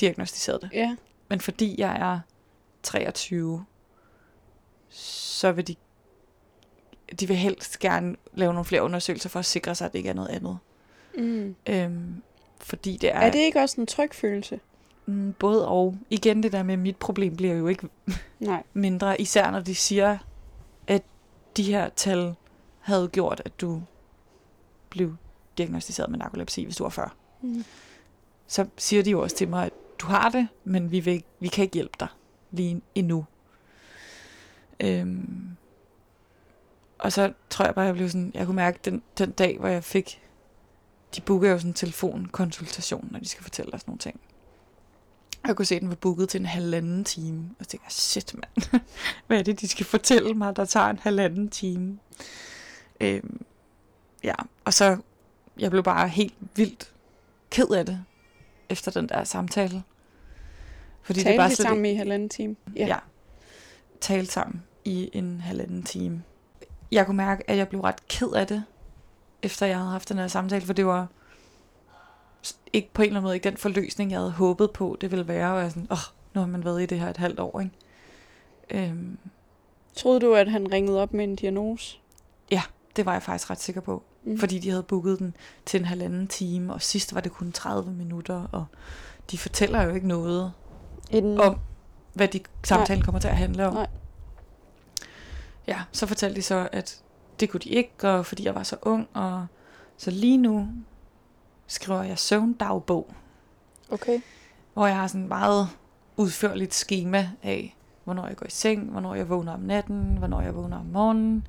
[0.00, 0.70] Diagnostiseret det.
[0.72, 0.96] Ja.
[1.28, 2.20] Men fordi jeg er
[2.82, 3.64] 23,
[4.88, 5.74] så vil de,
[7.20, 10.10] de vil helst gerne lave nogle flere undersøgelser for at sikre sig, at det ikke
[10.10, 10.58] er noget andet.
[11.18, 11.56] Mm.
[11.68, 12.22] Øhm,
[12.60, 14.60] fordi det er, Er det ikke også en tryg følelse?
[15.06, 15.96] Mm, både og.
[16.10, 17.88] Igen det der med, mit problem bliver jo ikke
[18.38, 18.62] Nej.
[18.72, 20.18] mindre, især når de siger,
[20.86, 21.02] at
[21.56, 22.34] de her tal
[22.80, 23.82] havde gjort, at du
[24.90, 25.16] blev
[25.58, 27.10] diagnostiseret med narkolepsi, hvis du var 40.
[27.42, 27.64] Mm.
[28.46, 31.48] Så siger de jo også til mig, at du har det, men vi, vil, vi
[31.48, 32.08] kan ikke hjælpe dig
[32.50, 33.26] lige endnu.
[34.80, 35.56] Øhm,
[36.98, 39.68] og så tror jeg bare, jeg blev sådan, jeg kunne mærke den, den dag, hvor
[39.68, 40.22] jeg fik,
[41.16, 44.20] de booker jo sådan en telefonkonsultation, når de skal fortælle os nogle ting.
[45.46, 47.50] Jeg kunne se, at den var booket til en halvanden time.
[47.58, 48.80] Og så tænkte jeg, shit mand,
[49.26, 51.98] hvad er det, de skal fortælle mig, der tager en halvanden time?
[53.00, 53.44] Øhm,
[54.24, 54.98] ja, og så,
[55.58, 56.92] jeg blev bare helt vildt
[57.50, 58.04] ked af det,
[58.68, 59.82] efter den der samtale.
[61.02, 62.56] Fordi Talte det er bare slet sammen ikke, i halvanden time?
[62.76, 62.86] ja.
[62.86, 62.96] ja,
[64.00, 66.22] tale sammen i en halvanden time.
[66.92, 68.64] Jeg kunne mærke, at jeg blev ret ked af det,
[69.42, 71.06] efter jeg havde haft den her samtale, for det var
[72.72, 75.28] ikke på en eller anden måde ikke den forløsning, jeg havde håbet på, det ville
[75.28, 77.40] være, og jeg sådan, åh, oh, nu har man været i det her et halvt
[77.40, 78.88] år, ikke?
[78.88, 79.18] Øhm,
[79.96, 82.00] Troede du, at han ringede op med en diagnose?
[82.96, 84.38] det var jeg faktisk ret sikker på, Mm.
[84.38, 87.90] fordi de havde booket den til en halvanden time, og sidst var det kun 30
[87.92, 88.64] minutter, og
[89.30, 90.52] de fortæller jo ikke noget
[91.10, 91.40] En...
[91.40, 91.58] om,
[92.14, 93.74] hvad de samtalen kommer til at handle om.
[93.74, 93.86] Nej.
[95.66, 97.02] Ja, så fortalte de så, at
[97.40, 99.46] det kunne de ikke, og fordi jeg var så ung, og
[99.96, 100.68] så lige nu
[101.66, 103.14] skriver jeg søvndagbog,
[103.90, 104.20] Okay.
[104.74, 105.68] hvor jeg har sådan et meget
[106.16, 110.54] udførligt schema af, hvornår jeg går i seng, hvornår jeg vågner om natten, hvornår jeg
[110.54, 111.46] vågner om morgenen,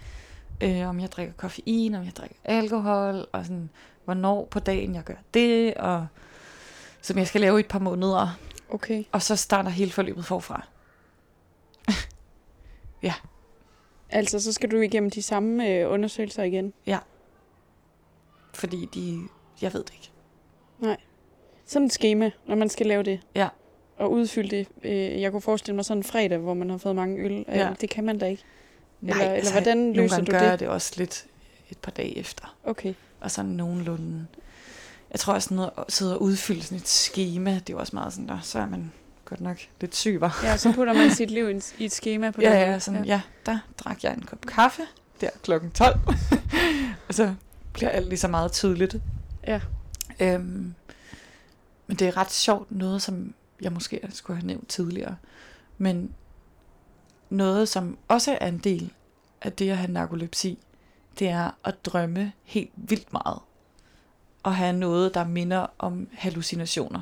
[0.64, 3.70] øh, om jeg drikker koffein, om jeg drikker alkohol, og sådan,
[4.06, 6.08] hvornår på dagen jeg gør det, og
[7.02, 8.38] som jeg skal lave i et par måneder,
[8.70, 9.04] Okay.
[9.12, 10.68] og så starter hele forløbet forfra.
[14.14, 16.74] Altså, så skal du igennem de samme øh, undersøgelser igen.
[18.54, 19.20] Fordi de,
[19.62, 20.12] jeg ved det ikke.
[21.66, 23.20] Sådan et schema, når man skal lave det.
[23.36, 23.48] Ja.
[24.00, 24.68] at udfylde det.
[24.84, 27.32] Øh, jeg kunne forestille mig sådan en fredag, hvor man har fået mange øl.
[27.50, 27.74] Øh, Ja.
[27.82, 28.44] Det kan man da ikke.
[29.02, 30.48] Nej, Eller- eller altså, hvordan nogle løser gange du gør det?
[30.50, 31.26] jeg det også lidt
[31.70, 32.56] et par dage efter.
[32.64, 32.94] Okay.
[33.20, 34.26] Og sådan nogenlunde.
[35.12, 37.96] Jeg tror også noget at sidde og udfylde sådan et schema, det er jo også
[37.96, 38.92] meget sådan der, så er man
[39.26, 40.40] godt nok lidt syg, var.
[40.44, 42.80] Ja, så putter man sit liv i et schema på Ja, den ja, måde.
[42.80, 43.12] sådan, ja.
[43.14, 44.82] ja, der drak jeg en kop kaffe,
[45.22, 46.00] der klokken 12.
[47.08, 47.34] og så
[47.74, 48.96] bliver alt lige så meget tydeligt.
[49.48, 49.60] Ja.
[50.20, 50.74] Øhm,
[51.88, 55.16] men det er ret sjovt, noget som jeg måske skulle have nævnt tidligere.
[55.78, 56.12] Men
[57.32, 58.94] noget, som også er en del
[59.42, 60.58] af det at have narkolepsi,
[61.20, 63.40] det er at drømme helt vildt meget.
[64.44, 67.02] Og have noget, der minder om hallucinationer.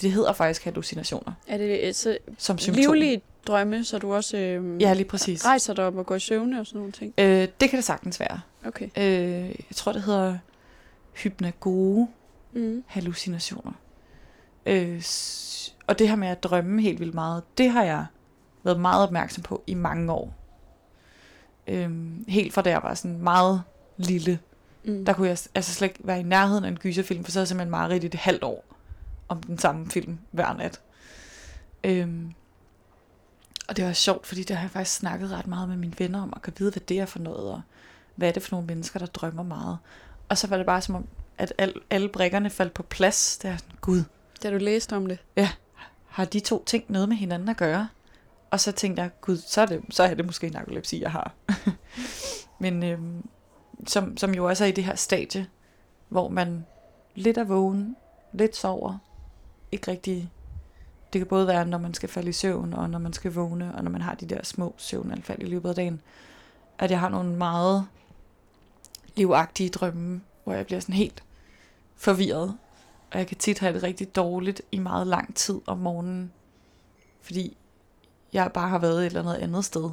[0.00, 2.80] Det hedder faktisk hallucinationer Er det så som symptom.
[2.94, 5.44] livlige drømme, så du også øh, Ja, lige præcis.
[5.46, 7.14] rejser dig op og går i søvne og sådan nogle ting?
[7.18, 8.40] Øh, det kan det sagtens være.
[8.66, 8.88] Okay.
[8.96, 10.38] Øh, jeg tror, det hedder
[11.14, 12.08] hypnagoge
[12.52, 12.84] Mm.
[12.86, 13.72] hallucinationer.
[14.66, 15.02] Øh,
[15.86, 18.06] og det her med at drømme helt vildt meget, det har jeg
[18.68, 20.34] været meget opmærksom på i mange år.
[21.66, 21.90] Øh,
[22.28, 23.62] helt fra da jeg var sådan meget
[23.96, 24.38] lille,
[24.84, 25.04] Mm.
[25.04, 27.42] der kunne jeg altså slet ikke være i nærheden af en gyserfilm, for så havde
[27.42, 28.64] jeg simpelthen meget rigtigt et halvt år
[29.28, 30.80] om den samme film hver nat.
[31.84, 32.32] Øhm,
[33.68, 36.22] og det var sjovt, fordi der har jeg faktisk snakket ret meget med mine venner
[36.22, 37.60] om, at kan vide, hvad det er for noget, og
[38.14, 39.78] hvad er det for nogle mennesker, der drømmer meget.
[40.28, 41.06] Og så var det bare som om,
[41.38, 43.38] at al, alle brikkerne faldt på plads.
[43.42, 44.02] Det er sådan, gud,
[44.42, 45.18] Da du læste om det.
[46.08, 47.88] har de to ting noget med hinanden at gøre?
[48.50, 51.32] Og så tænkte jeg, gud, så er det, så er det måske narkolepsi, jeg har.
[52.60, 53.28] Men øhm,
[53.86, 55.46] som, som jo også er i det her stadie,
[56.08, 56.66] hvor man
[57.14, 57.96] lidt er vågen,
[58.32, 58.98] lidt sover,
[59.72, 60.30] ikke rigtig...
[61.12, 63.74] Det kan både være, når man skal falde i søvn, og når man skal vågne,
[63.74, 66.00] og når man har de der små søvnanfald i løbet af dagen,
[66.78, 67.86] at jeg har nogle meget
[69.16, 71.22] livagtige drømme, hvor jeg bliver sådan helt
[71.96, 72.58] forvirret,
[73.10, 76.32] og jeg kan tit have det rigtig dårligt i meget lang tid om morgenen,
[77.20, 77.56] fordi
[78.32, 79.90] jeg bare har været et eller andet andet sted.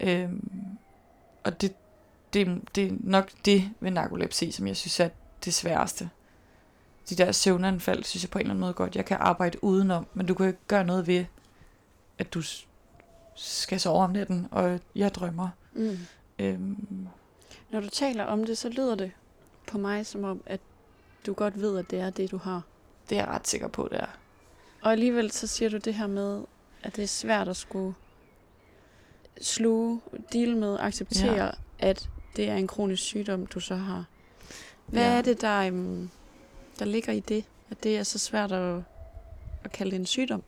[0.00, 0.48] Øhm,
[1.44, 1.74] og det,
[2.32, 5.08] det, det er nok det ved narkolepsi, som jeg synes er
[5.44, 6.10] det sværeste.
[7.10, 10.06] De der søvnanfald, synes jeg på en eller anden måde godt, jeg kan arbejde udenom,
[10.14, 11.24] men du kan jo ikke gøre noget ved,
[12.18, 12.42] at du
[13.34, 15.48] skal sove om natten, og jeg drømmer.
[15.72, 15.98] Mm.
[16.38, 17.08] Øhm,
[17.70, 19.12] Når du taler om det, så lyder det
[19.66, 20.60] på mig som om, at
[21.26, 22.62] du godt ved, at det er det, du har.
[23.10, 24.06] det er jeg ret sikker på, det er.
[24.82, 26.44] Og alligevel så siger du det her med,
[26.82, 27.94] at det er svært at skulle
[29.40, 30.00] sluge,
[30.32, 31.50] deal med, acceptere, Ja.
[31.78, 34.04] at det er en kronisk sygdom, du så har.
[34.86, 35.18] Hvad ja.
[35.18, 36.10] er det, der, um,
[36.78, 37.44] der ligger i det?
[37.70, 38.82] At det er så svært at,
[39.64, 40.42] at kalde det en sygdom?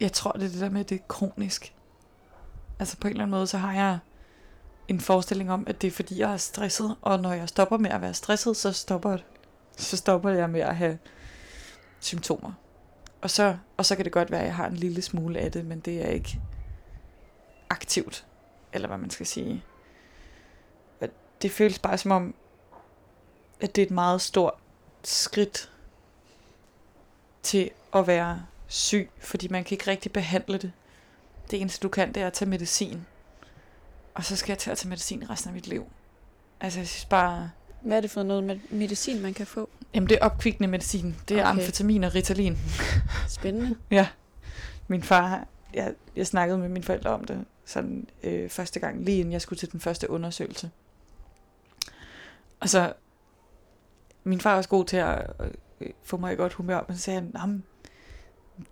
[0.00, 1.74] Jeg tror, det er det der med, at det er kronisk.
[2.78, 3.98] Altså på en eller anden måde, så har jeg
[4.88, 7.90] en forestilling om, at det er fordi, jeg er stresset, og når jeg stopper med
[7.90, 9.18] at være stresset, så stopper,
[9.76, 10.98] så stopper jeg med at have
[12.00, 12.52] symptomer.
[13.24, 15.52] Og så, og så kan det godt være, at jeg har en lille smule af
[15.52, 16.40] det, men det er ikke
[17.70, 18.26] aktivt,
[18.72, 19.64] eller hvad man skal sige.
[21.00, 21.08] Og
[21.42, 22.34] Det føles bare som om,
[23.60, 24.54] at det er et meget stort
[25.04, 25.72] skridt
[27.42, 30.72] til at være syg, fordi man kan ikke rigtig behandle det.
[31.50, 33.06] Det eneste du kan, det er at tage medicin.
[34.14, 35.86] Og så skal jeg til at tage medicin resten af mit liv.
[36.60, 39.68] Altså jeg synes bare, Hvad er det for noget med medicin, man kan få?
[39.94, 41.16] Jamen det er opkvikkende medicin.
[41.28, 41.50] Det er Okay.
[41.60, 42.58] amfetamin og Ritalin.
[43.28, 43.76] Spændende.
[44.88, 49.18] Min far, jeg, jeg snakkede med mine forældre om det sådan øh, første gang, lige
[49.18, 50.70] inden jeg skulle til den første undersøgelse.
[52.60, 52.92] Og så,
[54.24, 55.30] min far er også god til at
[55.80, 57.64] øh, få mig i godt humør, men så sagde han, "Jamen,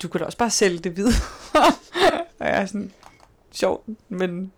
[0.02, 1.14] du kan da også bare sælge det videre.
[2.40, 2.92] og jeg er sådan,
[3.52, 4.52] sjovt, men,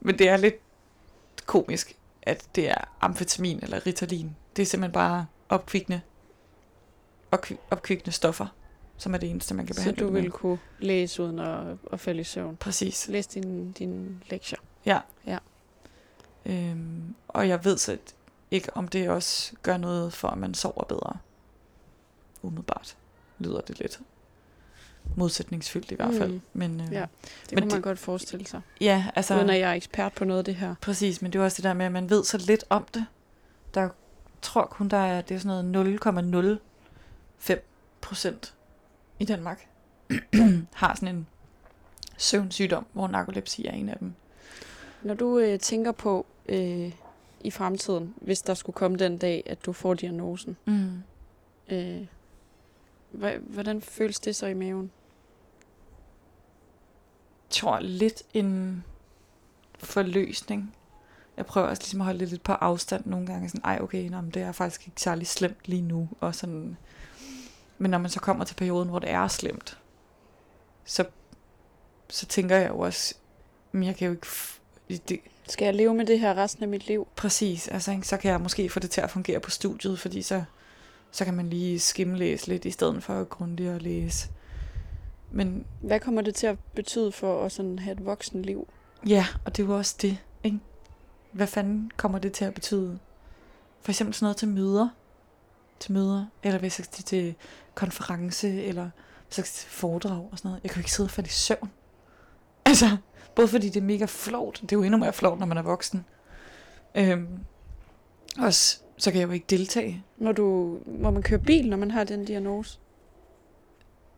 [0.00, 0.54] men det er lidt
[1.46, 4.36] komisk, at det er amfetamin eller Ritalin.
[4.56, 6.00] Det er simpelthen bare opkvikkende,
[7.36, 8.46] opkvi- opkvikkende stoffer,
[8.96, 10.22] som er det eneste, man kan Så behandle du det med.
[10.22, 12.56] vil kunne læse uden at, at falde i søvn.
[12.56, 13.08] Præcis.
[13.08, 14.58] Læs dine din lektier.
[16.46, 17.98] Øhm, og jeg ved så
[18.50, 21.16] ikke, om det også gør noget for, at man sover bedre.
[22.42, 22.96] Umiddelbart
[23.38, 24.00] lyder det lidt
[25.16, 26.32] modsætningsfyldt i hvert fald.
[26.32, 26.40] Mm.
[26.52, 26.98] Men, øh, Ja.
[26.98, 27.06] ja.
[27.42, 28.60] Det Men kunne man det- godt forestille sig.
[28.80, 29.36] ja, altså...
[29.36, 30.74] Uden at jeg er ekspert på noget af det her.
[30.80, 33.06] Præcis, men det er også det der med, at man ved så lidt om det.
[33.74, 33.88] Der
[34.46, 36.60] tror kun, der er, det er sådan noget
[37.50, 37.58] 0,05
[38.00, 38.54] procent
[39.18, 39.68] i Danmark
[40.74, 41.26] har sådan en
[42.16, 44.12] søvnsygdom, hvor narkolepsi er en af dem.
[45.02, 46.92] Når du øh, tænker på øh,
[47.40, 51.02] i fremtiden, hvis der skulle komme den dag, at du får diagnosen, Mm.
[51.70, 52.06] øh,
[53.40, 54.90] hvordan føles det så i maven?
[57.50, 58.84] tror lidt en
[59.78, 60.74] forløsning.
[61.36, 63.48] Jeg prøver også ligesom at holde det lidt på afstand nogle gange.
[63.48, 66.08] Sådan, ej okay, nå, men det er faktisk ikke særlig slemt lige nu.
[66.20, 66.76] Og sådan,
[67.78, 69.78] Men når man så kommer til perioden, hvor det er slemt,
[70.84, 71.04] så,
[72.08, 73.14] så tænker jeg jo også,
[73.72, 74.26] men jeg kan jo ikke...
[75.08, 77.08] Det, Skal jeg leve med det her resten af mit liv?
[77.16, 78.06] præcis, altså ikke?
[78.06, 80.44] så kan jeg måske få det til at fungere på studiet, fordi så,
[81.10, 84.28] så kan man lige skimlæse lidt, i stedet for at grundigt at læse.
[85.30, 88.68] Men Hvad kommer det til at betyde for at sådan have et voksen liv?
[89.06, 90.18] Ja, og det er jo også det?
[91.36, 92.98] Hvad fanden kommer det til at betyde?
[93.80, 94.88] For eksempel sådan noget til møder.
[95.80, 97.34] Til møder, eller hvis jeg skal til
[97.74, 98.90] konference, eller
[99.26, 100.62] hvis jeg skal til foredrag og sådan noget.
[100.62, 101.70] Jeg kan jo ikke sidde og falde i søvn.
[102.66, 102.96] Altså,
[103.34, 105.62] både fordi det er mega flot, det er jo endnu mere flot, når man er
[105.62, 106.04] voksen.
[106.94, 107.38] Øhm,
[108.38, 110.04] også, så kan jeg jo ikke deltage.
[110.18, 112.78] Må, du, må man køre bil, når man har den diagnose?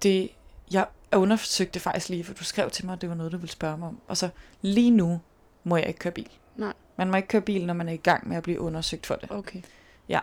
[0.03, 0.31] Det,
[0.71, 3.53] jeg undersøgte faktisk lige, for du skrev til mig, at det var noget, du ville
[3.53, 4.01] spørge mig om.
[4.09, 4.29] Og så
[4.63, 5.21] lige nu
[5.65, 6.31] må jeg ikke køre bil.
[6.57, 6.73] Nej.
[6.99, 9.15] Man må ikke køre bil, når man er i gang med at blive undersøgt for
[9.15, 9.31] det.
[9.31, 9.63] Okay.
[10.09, 10.21] Ja.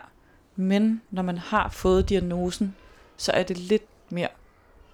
[0.56, 2.76] Men når man har fået diagnosen,
[3.16, 4.28] så er det lidt mere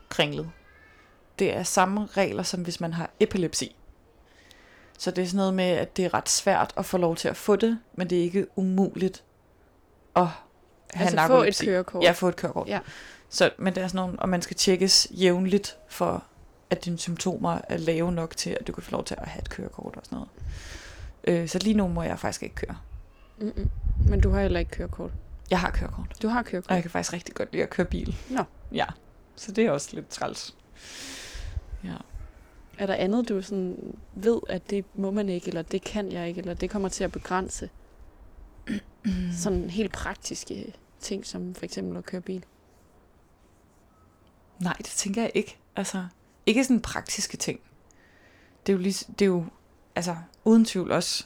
[0.09, 0.51] kringlet.
[1.39, 3.77] Det er samme regler, som hvis man har epilepsi.
[4.99, 7.29] Så det er sådan noget med, at det er ret svært at få lov til
[7.29, 9.25] at få det, men det er ikke umuligt
[10.17, 10.27] at
[10.95, 12.05] have Altså få et kørekort.
[12.05, 12.69] Ja, få et kørekort.
[12.69, 12.81] Ja.
[13.29, 16.25] Så, men det er sådan nogle, og man skal tjekkes jævnligt for,
[16.71, 19.43] at dine symptomer er lave nok til, at du kan få lov til at have
[19.43, 20.29] et kørekort og sådan noget.
[21.25, 22.77] Øh, så lige nu må jeg faktisk ikke køre.
[23.39, 23.71] Mm-mm.
[24.09, 25.11] Men du har heller ikke kørekort.
[25.51, 26.23] Jeg har kørekort.
[26.23, 26.75] Du har Og kørekort.
[26.75, 28.17] jeg kan faktisk rigtig godt lide at køre bil.
[28.31, 28.45] Nå.
[28.73, 28.87] Ja,
[29.37, 30.57] så det er også lidt træls.
[31.85, 31.95] Ja.
[32.79, 36.29] Er der andet, du sådan ved, at det må man ikke, eller det kan jeg
[36.29, 37.71] ikke, eller det kommer til at begrænse?
[39.43, 42.45] Sådan helt praktiske ting, som for eksempel at køre bil.
[44.61, 45.59] Nej, det tænker jeg ikke.
[45.77, 46.07] Altså,
[46.47, 47.61] ikke sådan praktiske ting.
[48.67, 49.45] Det er jo, lige, det er jo
[49.97, 51.25] altså, uden tvivl også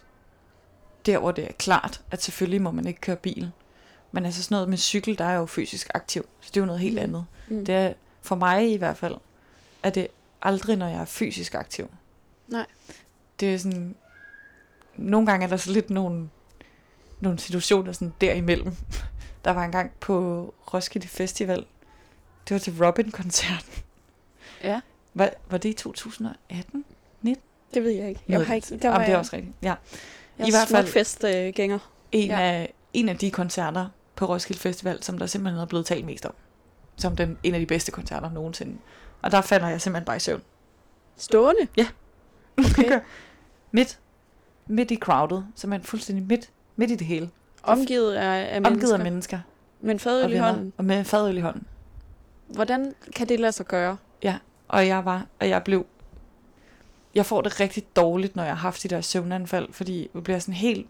[1.07, 3.50] der, hvor det er klart, at selvfølgelig må man ikke køre bil.
[4.12, 6.26] Men altså sådan noget med cykel, der er jo fysisk aktiv.
[6.40, 7.02] Så det er jo noget helt Mm.
[7.02, 7.26] andet.
[7.48, 7.64] Mm.
[7.64, 9.14] Det er, for mig i hvert fald,
[9.83, 10.09] er det
[10.42, 11.90] aldrig, når jeg er fysisk aktiv.
[12.48, 12.66] Nej.
[13.40, 13.94] Det er sådan...
[14.96, 16.29] Nogle gange er der så lidt nogle,
[17.20, 18.72] nogle situationer sådan derimellem.
[19.44, 21.66] Der var en gang på Roskilde Festival.
[22.48, 23.72] Det var til Robin-koncerten.
[24.62, 24.81] Ja,
[25.14, 26.85] Var, var det i 2018?
[27.76, 28.20] Det ved jeg ikke.
[28.28, 29.54] Jeg har ikke der var Jamen, det er også rigtigt.
[29.62, 29.74] Ja.
[30.38, 31.78] jeg i hvert fald- festgænger.
[32.12, 32.38] En, Ja.
[32.38, 32.42] ja.
[32.52, 36.26] af, en af de koncerter på Roskilde Festival, som der simpelthen er blevet talt mest
[36.26, 36.34] om.
[36.96, 38.76] Som den, en af de bedste koncerter nogensinde.
[39.22, 40.42] Og der falder jeg simpelthen bare i søvn.
[41.16, 41.60] Stående?
[42.58, 43.00] Okay.
[43.72, 43.98] midt,
[44.66, 47.30] midt i crowdet, simpelthen fuldstændig midt, midt i det hele.
[47.62, 48.70] Omgivet af, af mennesker.
[48.70, 49.38] Omgivet af mennesker.
[49.80, 50.72] Men fadøl i hånden.
[50.76, 51.66] og med fadøl i hånden.
[52.46, 53.96] Hvordan kan det lade sig gøre?
[54.68, 55.86] Og jeg var, og jeg blev,
[57.16, 60.38] jeg får det rigtig dårligt, når jeg har haft de der søvnanfald, fordi jeg bliver
[60.38, 60.87] sådan helt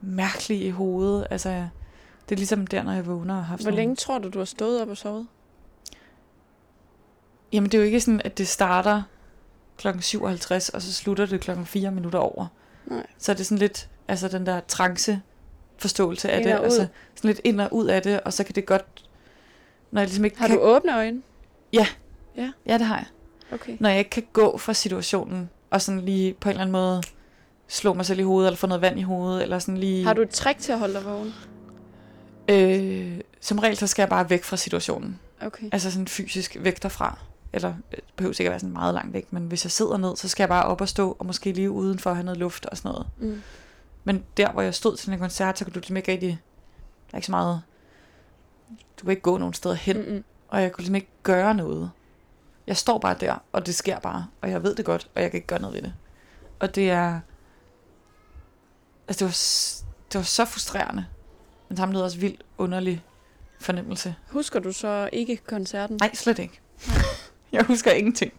[0.00, 1.26] mærkelig i hovedet.
[1.30, 1.48] Altså,
[2.28, 4.38] det er ligesom der, når jeg vågner og har haft Hvor længe tror du, du
[4.38, 5.26] har stået op og sovet?
[7.52, 9.02] Jamen, det er jo ikke sådan, at det starter
[9.76, 12.46] klokken 57, og så slutter det klokken 4 minutter over.
[12.86, 13.06] Nej.
[13.18, 15.22] Så er det sådan lidt, altså den der trance
[15.78, 18.54] forståelse af Ind det, altså sådan lidt ind og ud af det, og så kan
[18.54, 19.08] det godt,
[19.90, 21.22] når jeg ligesom ikke Har kan, du åbne øjne?
[21.72, 21.86] ja,
[22.66, 23.06] det har jeg.
[23.54, 23.76] Okay.
[23.80, 27.02] Når jeg ikke kan gå fra situationen, og sådan lige på en eller anden måde
[27.68, 30.04] slå mig selv i hovedet, eller få noget vand i hovedet, eller sådan lige...
[30.04, 31.32] Har du et trick til at holde dig vågen?
[32.48, 35.20] Øh, som regel, så skal jeg bare væk fra situationen.
[35.40, 35.68] Okay.
[35.72, 37.18] Altså sådan fysisk væk derfra.
[37.52, 39.96] Eller øh, det behøver ikke at være sådan meget langt væk, men hvis jeg sidder
[39.96, 42.66] ned, så skal jeg bare op og stå, og måske lige udenfor have noget luft
[42.66, 43.06] og sådan noget.
[43.18, 43.42] Mm.
[44.04, 46.28] Men der, hvor jeg stod til en koncert, så kunne du ligesom ikke rigtig...
[47.10, 47.62] Der er ikke så meget...
[48.70, 50.24] Du kan ikke gå nogen steder hen, Mm-mm.
[50.48, 51.90] og jeg kunne ligesom ikke gøre noget.
[52.66, 55.30] Jeg står bare der, og det sker bare, og jeg ved det godt, og jeg
[55.30, 55.94] kan ikke gøre noget ved det.
[56.60, 57.20] Og det er...
[59.08, 59.36] Altså, det var,
[60.12, 61.06] det var så frustrerende,
[61.68, 63.04] men samtidig også vildt underlig
[63.60, 64.14] fornemmelse.
[64.30, 65.96] Husker du så ikke koncerten?
[66.00, 66.60] Nej, slet ikke.
[67.52, 68.32] jeg husker ingenting.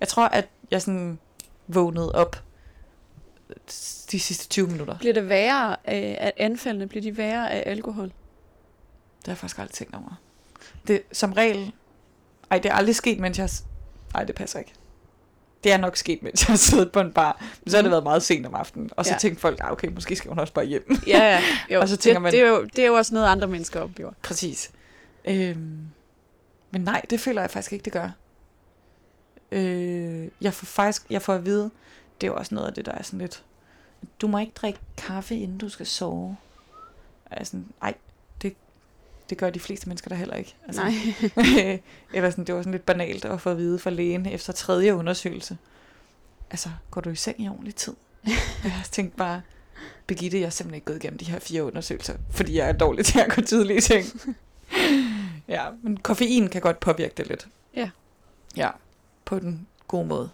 [0.00, 1.18] Jeg tror, at jeg sådan
[1.66, 2.44] vågnede op
[4.10, 4.98] de sidste 20 minutter.
[4.98, 6.86] Bliver det værre af at anfaldene?
[6.88, 8.04] Bliver de værre af alkohol?
[8.06, 10.20] Det har jeg faktisk aldrig tænkt over.
[10.86, 11.72] Det som regel...
[12.50, 13.48] Ej, det er aldrig sket, mens jeg...
[14.14, 14.72] Nej, det passer ikke.
[15.64, 17.44] Det er nok sket, mens jeg har siddet på en bar.
[17.64, 17.92] Men så har det Mhm.
[17.92, 18.90] været meget sent om aftenen.
[18.96, 19.18] Og så ja.
[19.18, 20.96] tænkte folk, ah, okay, måske skal hun også bare hjem.
[21.06, 21.40] Ja, ja.
[21.74, 23.46] Jo, Og så tænker det, man- det, er jo, det er jo også noget, andre
[23.48, 24.12] mennesker oplever.
[24.22, 24.70] Præcis.
[25.24, 25.78] Øhm,
[26.70, 28.10] men nej, det føler jeg faktisk ikke, det gør.
[29.52, 31.70] Øh, jeg får faktisk, jeg får at vide,
[32.20, 33.44] det er jo også noget af det, der er sådan lidt,
[34.20, 36.36] du må ikke drikke kaffe, inden du skal sove.
[37.24, 37.94] Og jeg er sådan, ej,
[39.30, 40.54] det, gør de fleste mennesker der heller ikke.
[40.66, 41.80] Altså, Nej.
[42.14, 44.94] Eller sådan, det var sådan lidt banalt at få at vide fra lægen efter tredje
[44.94, 45.58] undersøgelse.
[46.50, 47.94] Altså, går du i seng i ordentlig tid?
[48.64, 49.42] jeg tænkte bare,
[50.06, 53.04] Birgitte, jeg er simpelthen ikke gået igennem de her fire undersøgelser, fordi jeg er dårlig
[53.04, 54.06] til at gå tidligt i seng.
[55.48, 57.48] Ja, men koffein kan godt påvirke det lidt.
[57.76, 57.90] Ja.
[58.56, 58.70] Ja,
[59.24, 60.30] på den gode måde.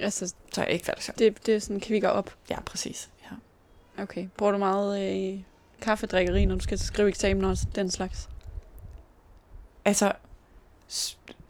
[0.00, 1.18] Altså, Så er jeg ikke færdig.
[1.18, 2.34] det, det er sådan kvikker op.
[2.50, 3.10] Ja, præcis.
[3.24, 4.02] Ja.
[4.02, 4.28] Okay.
[4.36, 5.40] Bruger du meget øh,
[5.80, 8.28] kaffedrikkeri, når du skal skrive eksamener og den slags?
[9.84, 10.12] Altså,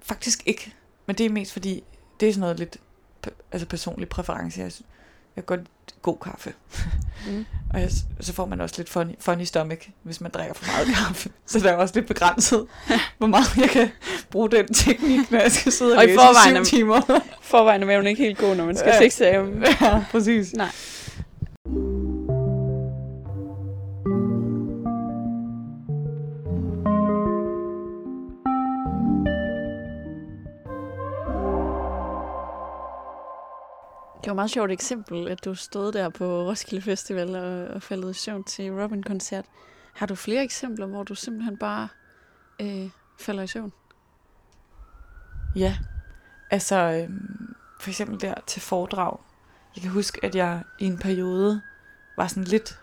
[0.03, 0.75] faktisk ikke.
[1.07, 1.85] Men det er mest fordi,
[2.20, 2.77] det er sådan noget lidt
[3.53, 4.61] altså personlig præference.
[4.61, 4.73] Jeg,
[5.37, 5.68] jeg kan godt
[6.03, 6.53] god kaffe.
[7.27, 7.44] Mm.
[7.75, 10.97] Og jeg, så får man også lidt funny, funny stomach, hvis man drikker for meget
[10.97, 11.31] kaffe.
[11.47, 12.66] Så der er også lidt begrænset,
[13.18, 13.90] hvor meget jeg kan
[14.31, 17.20] bruge den teknik, når jeg skal sidde og, Og i læse i syv timer.
[17.42, 19.05] Forvejen er maven ikke helt god, når man skal Ja.
[19.05, 19.64] eksamen.
[19.81, 20.53] ja, præcis.
[20.53, 20.70] Nej.
[34.35, 38.11] Var et meget sjovt eksempel, at du stod der på Roskilde Festival og, og faldet
[38.11, 39.44] i søvn til Robin-koncert.
[39.92, 41.88] Har du flere eksempler, hvor du simpelthen bare
[42.61, 43.73] øh, falder i søvn?
[45.57, 45.79] Ja,
[46.51, 49.18] altså øhm, for eksempel der til foredrag.
[49.77, 51.62] Jeg kan huske, at jeg i en periode
[52.16, 52.79] var sådan lidt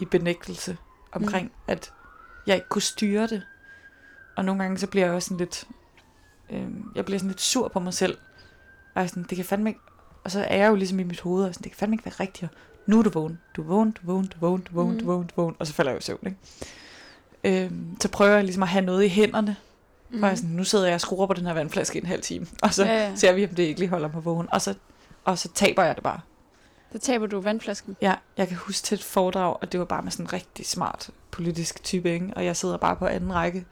[0.00, 0.76] i benægtelse
[1.12, 1.54] omkring, mm.
[1.66, 1.92] at
[2.46, 3.42] jeg ikke kunne styre det.
[4.36, 5.64] Og nogle gange så bliver jeg også sådan lidt,
[6.50, 8.18] øhm, jeg bliver sådan lidt sur på mig selv.
[8.94, 9.80] Og jeg sådan, det kan fandme ikke,
[10.28, 12.04] og så er jeg jo ligesom i mit hoved, og sådan, det kan fandme ikke
[12.04, 12.42] være rigtigt.
[12.42, 14.70] Og nu er du vågen, du er vågen, du er vågen, du er vågen, du
[14.70, 14.98] er vågen, Mm.
[14.98, 17.64] du er vågen, du er vågen, og så falder jeg i søvn, ikke?
[17.64, 19.56] Øhm, så prøver jeg ligesom at have noget i hænderne,
[20.10, 20.22] Mm.
[20.22, 22.06] Og jeg er sådan, nu sidder jeg og skruer på den her vandflaske i en
[22.06, 23.08] halv time, og så ja.
[23.08, 23.14] ja.
[23.16, 24.74] ser vi, om det ikke lige holder mig vågen, og så,
[25.24, 26.20] og så taber jeg det bare.
[26.92, 27.96] Så taber du vandflasken.
[28.02, 30.66] Ja, jeg kan huske til et foredrag, og det var bare med sådan en rigtig
[30.66, 32.32] smart politisk type, ikke?
[32.36, 33.64] og jeg sidder bare på anden række,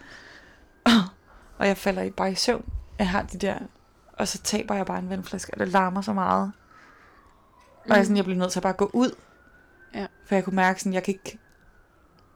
[1.59, 2.64] og jeg falder i bare i søvn.
[2.99, 3.59] Jeg har de der,
[4.16, 6.52] og så taber jeg bare en vandflaske, og det larmer så meget.
[7.85, 9.11] Og jeg, er sådan, jeg blev nødt til at bare gå ud.
[9.94, 10.07] Ja.
[10.26, 11.38] For jeg kunne mærke, sådan, jeg kan ikke,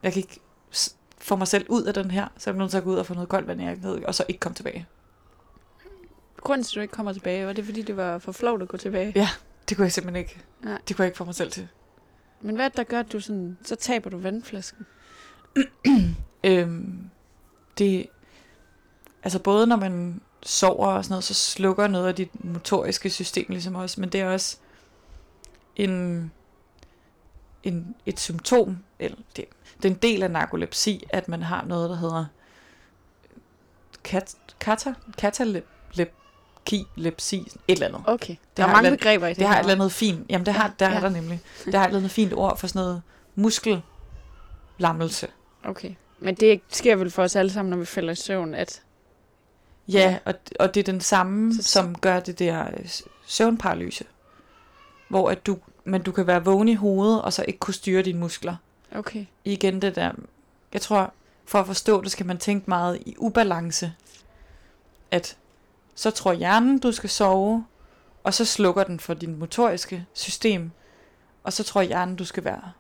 [0.02, 0.40] jeg kan ikke
[1.18, 2.96] få mig selv ud af den her, så jeg blev nødt til at gå ud
[2.96, 4.86] og få noget koldt vand i ned, og så ikke komme tilbage.
[6.36, 8.68] Grunden til, at du ikke kommer tilbage, var det, fordi det var for flot at
[8.68, 9.12] gå tilbage?
[9.16, 9.28] Ja.
[9.68, 10.42] Det kunne jeg simpelthen ikke.
[10.60, 10.78] Nej.
[10.88, 11.68] Det kunne jeg ikke få mig selv til.
[12.40, 14.86] Men hvad er det, der gør, at du sådan, så taber du vandflasken?
[16.44, 17.10] Øhm,
[17.78, 18.06] det,
[19.22, 23.46] altså både når man sover og sådan noget, så slukker noget af dit motoriske system
[23.48, 24.56] ligesom også, men det er også
[25.76, 26.32] en,
[27.62, 29.44] en, et symptom, eller det,
[29.76, 32.24] det er en del af narkolepsi, at man har noget, der hedder
[34.04, 38.02] kat, kata, katalepsi, lepsi, et eller andet.
[38.06, 38.36] Okay.
[38.56, 40.46] Der er mange et eller begreber i det Det har et eller andet fint, jamen
[40.46, 40.96] det har, der ja.
[40.96, 43.02] er der nemlig, der har et eller andet fint ord for sådan noget
[43.34, 45.28] muskellammelse.
[45.64, 45.94] Okay.
[46.18, 48.82] Men det sker vel for os alle sammen, når vi falder i søvn, at...
[49.92, 52.88] Ja, og, og det er den samme, Så- som gør det der øh,
[53.26, 54.04] søvnparalyse.
[55.08, 58.02] Hvor at du, men du kan være vågen i hovedet, og så ikke kunne styre
[58.02, 58.56] dine muskler.
[58.94, 59.26] Okay.
[59.44, 60.12] Igen det der,
[60.72, 61.12] jeg tror,
[61.44, 63.92] for at forstå det, skal man tænke meget i ubalance.
[65.10, 65.36] At
[65.94, 67.64] så tror hjernen, du skal sove,
[68.24, 70.70] og så slukker den for din motoriske system.
[71.44, 72.72] Og så tror hjernen, du skal være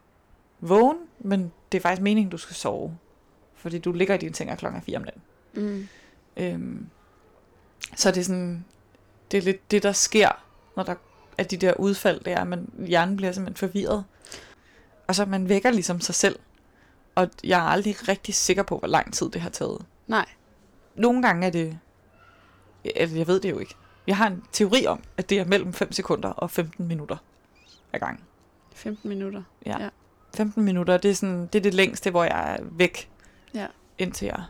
[0.60, 2.96] vågen, men det er faktisk meningen, du skal sove.
[3.54, 5.22] Fordi du ligger i din seng klokken 4 om natten.
[5.54, 5.88] Mm.
[6.36, 6.86] Øhm,
[7.96, 8.64] så det er sådan,
[9.30, 10.28] det er lidt det, der sker,
[10.76, 10.94] når der
[11.38, 14.04] er de der udfald, det er, at man, hjernen bliver simpelthen forvirret.
[15.08, 16.38] Og så man vækker ligesom sig selv.
[17.14, 19.84] Og jeg er aldrig rigtig sikker på, hvor lang tid det har taget.
[20.06, 20.26] Nej.
[20.94, 21.78] Nogle gange er det,
[22.96, 23.74] altså jeg ved det jo ikke.
[24.06, 27.16] Jeg har en teori om, at det er mellem 5 sekunder og 15 minutter
[27.92, 28.24] ad gang.
[28.74, 29.42] 15 minutter.
[30.34, 33.10] 15 minutter, det er, sådan, det er det længste, hvor jeg er væk,
[33.54, 33.66] Ja.
[33.98, 34.42] indtil jeg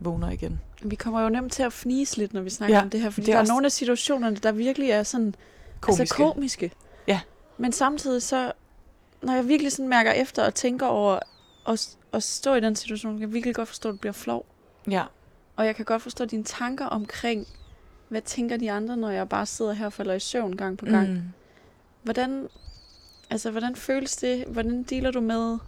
[0.00, 0.60] vågner igen.
[0.82, 3.10] Vi kommer jo nemt til at fnise lidt, når vi snakker Ja, om det her,
[3.10, 5.34] fordi det er der er også- nogle af situationerne, der virkelig er sådan
[5.80, 6.00] Komiske.
[6.02, 6.72] Altså komiske.
[7.06, 7.20] Ja.
[7.58, 8.52] Men samtidig så,
[9.22, 11.18] når jeg virkelig sådan mærker efter og tænker over
[11.68, 14.46] at, at stå i den situation, kan jeg virkelig godt forstå, at du bliver flov.
[14.90, 15.02] ja.
[15.56, 17.46] Og jeg kan godt forstå dine tanker omkring,
[18.08, 20.84] hvad tænker de andre, når jeg bare sidder her og falder i søvn gang på
[20.86, 21.10] gang.
[21.12, 21.22] Mm.
[22.02, 22.48] Hvordan,
[23.30, 24.44] altså, hvordan føles det?
[24.48, 25.58] Hvordan dealer du med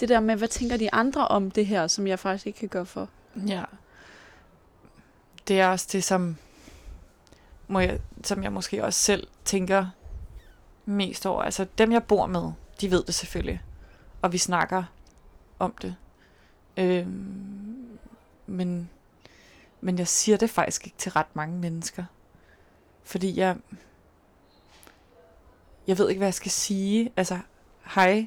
[0.00, 2.68] det der med, hvad tænker de andre om det her, som jeg faktisk ikke kan
[2.68, 3.08] gøre for?
[3.48, 3.62] Ja.
[5.48, 6.36] Det er også det, som,
[7.68, 9.86] må jeg, som jeg måske også selv tænker
[10.84, 11.42] mest over.
[11.42, 13.62] Altså dem, jeg bor med, de ved det selvfølgelig.
[14.22, 14.84] Og vi snakker
[15.58, 15.96] om det.
[16.76, 17.98] Øhm,
[18.46, 18.90] men,
[19.80, 22.04] men jeg siger det faktisk ikke til ret mange mennesker.
[23.04, 23.56] Fordi jeg...
[25.86, 27.12] Jeg ved ikke, hvad jeg skal sige.
[27.16, 27.38] Altså,
[27.94, 28.26] hej,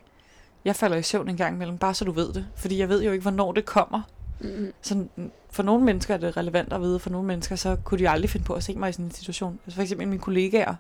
[0.66, 2.48] jeg falder i søvn en gang imellem, bare så du ved det.
[2.56, 4.02] Fordi jeg ved jo ikke, hvornår det kommer.
[4.40, 4.74] Mm-hmm.
[4.82, 5.08] Så
[5.52, 8.30] for nogle mennesker er det relevant at vide, for nogle mennesker, så kunne de aldrig
[8.30, 9.60] finde på at se mig i sådan en situation.
[9.66, 10.76] Altså for eksempel mine kollegaer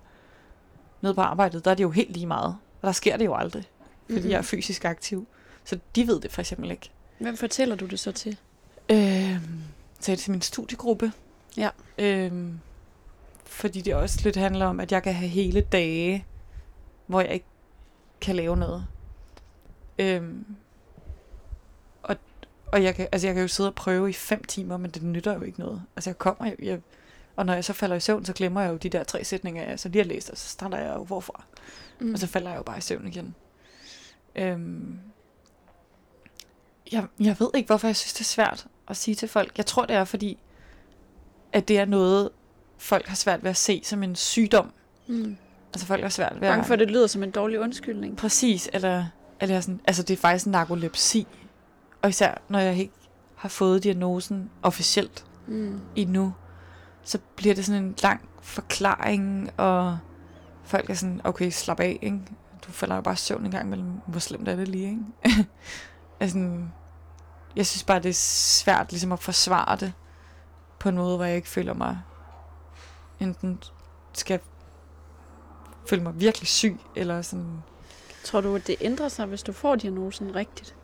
[1.02, 2.58] nede på arbejdet, der er det jo helt lige meget.
[2.82, 3.64] Og der sker det jo aldrig,
[4.06, 4.30] fordi Mhm.
[4.30, 5.28] jeg er fysisk aktiv.
[5.66, 6.92] Så de ved det for eksempel ikke.
[7.20, 8.38] Hvem fortæller du det så til?
[8.92, 9.42] Øh,
[10.06, 11.12] det til min studiegruppe.
[11.58, 11.70] Ja.
[11.98, 12.60] Øhm,
[13.46, 16.26] fordi det også lidt handler om, at jeg kan have hele dage,
[17.08, 17.46] hvor jeg ikke
[18.22, 18.86] kan lave noget.
[20.00, 20.46] Øhm,
[22.72, 25.04] og jeg, kan, altså jeg kan jo sidde og prøve i fem timer, men det
[25.04, 25.82] nytter jo ikke noget.
[25.96, 26.80] Altså jeg kommer, jeg, jeg,
[27.36, 29.64] og når jeg så falder i søvn, så glemmer jeg jo de der tre sætninger,
[29.64, 31.44] jeg så lige har læst, og så starter jeg jo hvorfra.
[32.00, 32.14] Mm.
[32.14, 33.36] Og så falder jeg jo bare i søvn igen.
[34.36, 35.00] Øhm,
[36.92, 39.58] jeg, jeg ved ikke, hvorfor jeg synes, det er svært at sige til folk.
[39.58, 40.38] Jeg tror, det er fordi,
[41.54, 42.30] at det er noget,
[42.78, 44.72] folk har svært ved at se som en sygdom.
[45.08, 45.38] Mm.
[45.74, 46.66] Altså folk har svært ved Bange at...
[46.66, 48.18] for, at det lyder som en dårlig undskyldning.
[48.18, 49.06] Præcis, eller,
[49.42, 51.28] eller sådan, altså det er faktisk narkolepsi.
[52.02, 52.94] Og især når jeg ikke
[53.36, 55.80] har fået diagnosen officielt Mm.
[55.96, 56.34] endnu,
[57.04, 59.98] så bliver det sådan en lang forklaring, og
[60.64, 62.20] folk er sådan, okay, slap af, ikke?
[62.68, 63.92] Du falder jo bare søvn en gang imellem.
[64.08, 65.48] Hvor slemt er det lige, ikke?
[66.20, 66.60] altså,
[67.56, 69.94] jeg synes bare, det er svært ligesom at forsvare det
[70.80, 72.00] på en måde, hvor jeg ikke føler mig
[73.20, 73.60] enten
[74.14, 74.40] skal
[75.90, 77.64] føle mig virkelig syg, eller sådan...
[78.24, 80.76] Tror du, at det ændrer sig, hvis du får diagnosen rigtigt?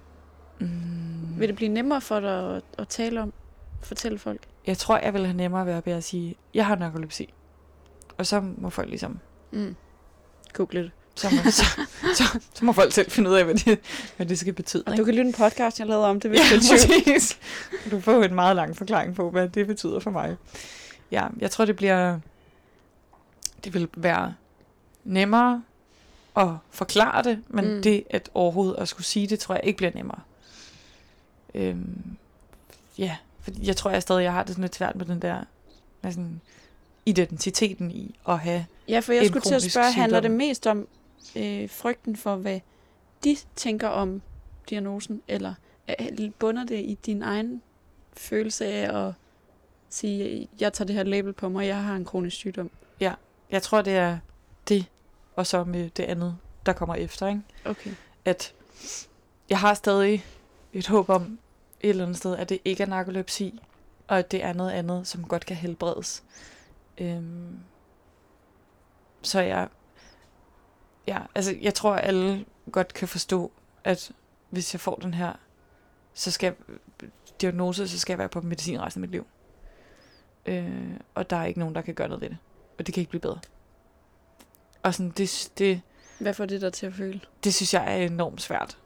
[0.63, 3.33] Mm, Vil det blive nemmere for dig at, at tale om,
[3.81, 4.41] fortælle folk?
[4.67, 7.33] jeg tror, jeg vil have nemmere ved at sige, jeg har narkolepsi.
[8.17, 9.19] Og så må folk ligesom
[9.51, 9.75] Mm.
[10.53, 10.91] Google det.
[11.15, 11.65] Så må, så,
[12.15, 13.79] så, så må folk selv finde ud af, hvad det,
[14.17, 14.83] hvad det skal betyde.
[14.87, 17.39] Og du kan lytte en podcast, jeg lavede om det, hvis ja, du præcis.
[17.91, 20.37] Du får en meget lang forklaring på, hvad det betyder for mig.
[21.11, 22.19] Ja, jeg tror, det bliver...
[23.63, 24.33] Det vil være
[25.03, 25.63] nemmere
[26.37, 27.81] at forklare det, men mm.
[27.81, 30.19] det at overhovedet at skulle sige det, tror jeg ikke bliver nemmere.
[31.55, 32.17] Øhm,
[32.97, 35.43] ja, fordi jeg tror jeg stadig, jeg har det sådan lidt svært med den der
[36.01, 36.41] med sådan,
[37.05, 40.37] identiteten i at have Ja, for jeg skulle til at spørge, handler det sygdom.
[40.37, 40.87] mest om
[41.35, 42.59] øh, frygten for, hvad
[43.23, 44.21] de tænker om
[44.69, 45.53] diagnosen, eller
[45.89, 47.61] øh, bunder det i din egen
[48.13, 49.13] følelse af at
[49.89, 52.71] sige, jeg tager det her label på mig, jeg har en kronisk sygdom?
[53.51, 54.17] Jeg tror, det er
[54.69, 54.85] det,
[55.35, 57.41] og så med det andet, der kommer efter, ikke?
[57.65, 57.91] Okay.
[58.25, 58.53] At
[59.49, 60.25] jeg har stadig
[60.73, 61.39] et håb om
[61.81, 63.59] et eller andet sted, at det ikke er narkolepsi,
[64.07, 66.23] og at det er noget andet, som godt kan helbredes.
[66.97, 67.59] Øhm,
[69.21, 69.67] så jeg,
[71.07, 73.51] ja, altså jeg tror, at alle godt kan forstå,
[73.83, 74.11] at
[74.49, 75.33] hvis jeg får den her,
[76.13, 76.77] så skal jeg,
[77.41, 79.27] diagnose, så skal jeg være på medicin resten af mit liv.
[80.45, 82.37] Øh, og der er ikke nogen, der kan gøre noget ved det.
[82.79, 83.39] Og det kan ikke blive bedre.
[84.83, 85.81] Og sådan, det, det,
[86.19, 87.21] Hvad får det der til at føle?
[87.43, 88.77] det synes jeg er enormt svært.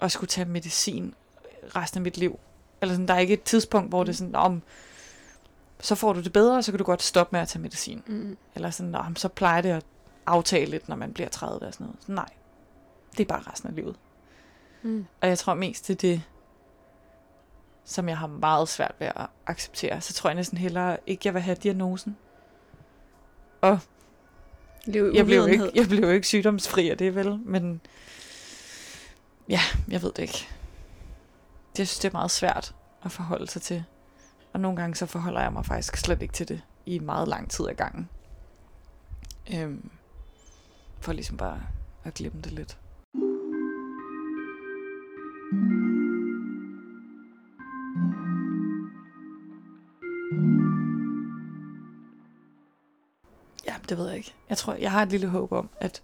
[0.00, 1.14] At skulle tage medicin
[1.76, 2.38] resten af mit liv.
[2.82, 4.62] Eller sådan, der er ikke et tidspunkt, hvor det er sådan, om
[5.80, 8.02] så får du det bedre, så kan du godt stoppe med at tage medicin.
[8.06, 8.36] Mm.
[8.54, 9.84] Eller sådan, om så plejer det at
[10.26, 12.02] aftale lidt, når man bliver 30 og sådan noget.
[12.06, 12.28] Så nej,
[13.12, 13.96] det er bare resten af livet.
[14.82, 15.06] Mm.
[15.20, 16.22] Og jeg tror mest, er det,
[17.84, 20.00] som jeg har meget svært ved at acceptere.
[20.00, 22.16] Så tror jeg næsten hellere ikke, jeg vil have diagnosen.
[23.60, 23.78] Og
[24.84, 27.38] Lev i jeg blev, ikke, jeg blev ikke sygdomsfri af det, vel?
[27.38, 27.80] Men
[29.48, 30.48] ja, jeg ved det ikke.
[31.78, 33.84] Jeg synes, det er meget svært at forholde sig til.
[34.52, 37.50] Og nogle gange så forholder jeg mig faktisk slet ikke til det i meget lang
[37.50, 38.08] tid ad gangen.
[39.54, 39.90] Øhm,
[41.00, 41.60] for ligesom bare
[42.04, 42.78] at glemme det lidt.
[53.66, 54.34] Ja, det ved jeg ikke.
[54.48, 56.02] Jeg tror, jeg har et lille håb om, at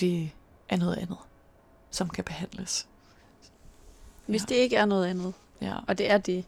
[0.00, 0.30] det
[0.68, 1.18] er noget andet,
[1.94, 2.86] som kan behandles.
[4.26, 4.46] Hvis Ja.
[4.48, 5.74] det ikke er noget andet, Ja.
[5.88, 6.44] og det er det,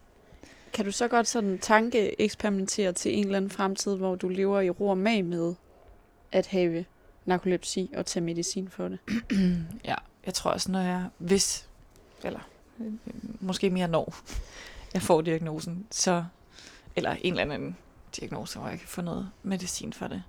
[0.72, 4.60] kan du så godt sådan tanke eksperimentere til en eller anden fremtid, hvor du lever
[4.60, 5.54] i ro og mag med
[6.32, 6.84] at have
[7.24, 8.98] narkolepsi og tage medicin for det?
[9.84, 9.94] ja,
[10.26, 11.68] jeg tror også, når jeg, hvis,
[12.24, 12.40] eller
[12.80, 12.92] øh,
[13.40, 14.14] måske mere når,
[14.94, 16.24] jeg får diagnosen, så,
[16.96, 17.76] eller en eller anden
[18.20, 20.22] diagnose, hvor jeg kan få noget medicin for det.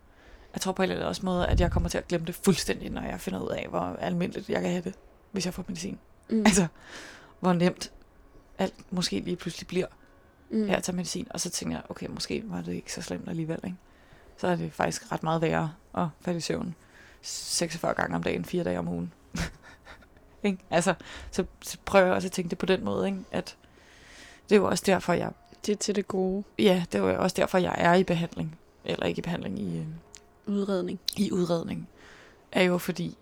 [0.53, 2.35] Jeg tror på en eller anden også måde, at jeg kommer til at glemme det
[2.35, 4.93] fuldstændig, når jeg finder ud af, hvor almindeligt jeg kan have det,
[5.31, 5.99] hvis jeg får medicin.
[6.29, 6.39] Mm.
[6.45, 6.67] Altså,
[7.39, 7.91] hvor nemt
[8.57, 9.87] alt måske lige pludselig bliver.
[10.49, 10.69] mm.
[10.69, 13.29] af at tage medicin, og så tænker jeg, okay, måske var det ikke så slemt
[13.29, 13.77] alligevel, ikke?
[14.37, 16.75] Så er det faktisk ret meget værre at falde i søvn
[17.21, 19.13] 46 gange om dagen, fire dage om ugen.
[20.43, 20.57] ikke?
[20.69, 20.93] Altså,
[21.31, 23.19] så, så prøver jeg også at tænke det på den måde, ikke?
[23.31, 23.57] At
[24.49, 25.31] det er jo også derfor, jeg,
[25.65, 28.59] Det er til det gode ja, det er jo også derfor, jeg er i behandling,
[28.85, 29.85] eller ikke i behandling, i, øh,
[30.45, 30.99] udredning.
[31.17, 31.89] i udredning,
[32.51, 33.17] er jo fordi,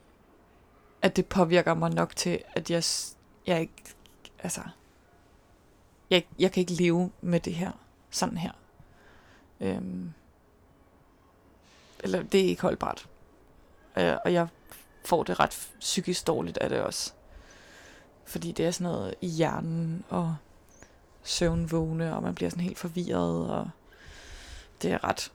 [1.05, 2.83] at det påvirker mig nok til, at jeg,
[3.47, 3.73] jeg ikke,
[4.39, 4.61] altså,
[6.09, 7.71] jeg, jeg kan ikke leve med det her,
[8.09, 8.51] sådan her.
[9.59, 10.13] Øhm,
[11.99, 13.09] eller det er ikke holdbart.
[13.97, 14.47] Øh, og jeg
[15.05, 17.13] får det ret psykisk dårligt af det også.
[18.25, 20.35] Fordi det er sådan noget i hjernen, og
[21.23, 23.69] søvnvågne, og man bliver sådan helt forvirret, og
[24.81, 25.31] det er ret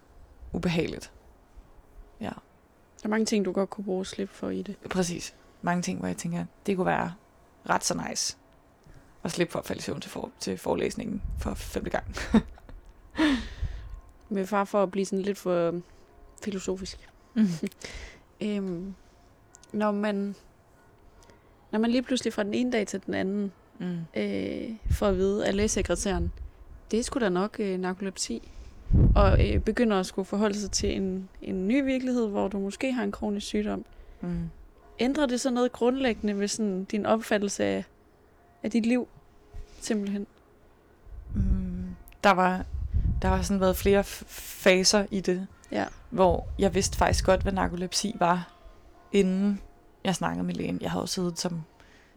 [0.53, 1.12] ubehageligt.
[2.21, 2.25] Ja,
[3.03, 4.77] Der er mange ting, du godt kunne bruge slip for i det.
[4.91, 5.35] præcis.
[5.63, 7.13] Mange ting, hvor jeg tænker, det kunne være
[7.71, 8.37] ret så nice
[9.25, 12.15] at slippe for at falde i søvn til, for, til forelæsningen for femte gang.
[14.29, 15.81] Med far for at blive sådan lidt for
[16.45, 17.09] filosofisk.
[17.35, 17.47] Mm.
[18.43, 18.95] Øhm,
[19.73, 20.35] når man
[21.73, 23.99] når man lige pludselig fra den ene dag til den anden Mm.
[24.17, 26.33] øh, får at vide af lægesekretæren,
[26.91, 28.51] det er sgu da nok øh, narkolepsi,
[29.15, 32.93] og øh, begynder at skulle forholde sig til en, en ny virkelighed, hvor du måske
[32.93, 33.85] har en kronisk sygdom.
[34.21, 34.51] Mm.
[35.01, 37.84] Ændrer det så noget grundlæggende ved sådan din opfattelse af,
[38.62, 39.09] af dit liv,
[39.80, 40.26] simpelthen?
[41.34, 41.86] Mm.
[42.24, 42.64] Der var
[43.22, 45.84] der har sådan været flere faser i det, Ja.
[46.11, 48.53] hvor jeg vidste faktisk godt, hvad narkolepsi var,
[49.12, 49.61] inden
[50.05, 50.78] jeg snakkede med lægen.
[50.80, 51.62] Jeg havde jo siddet som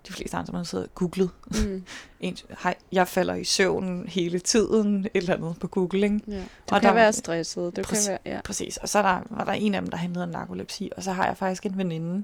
[0.07, 1.29] de fleste andre, man siddet og googlet.
[1.65, 1.83] Mm.
[2.19, 6.21] En, hej, jeg falder i søvn hele tiden, et eller andet på Google, ikke?
[6.27, 6.37] ja.
[6.69, 7.75] Du Og kan der- være stresset.
[7.75, 8.05] Du Præcis.
[8.07, 8.41] kan være, ja.
[8.41, 8.77] Præcis.
[8.77, 11.11] Og så er der, var der en af dem, der handlede om narkolepsi, og så
[11.11, 12.23] har jeg faktisk en veninde,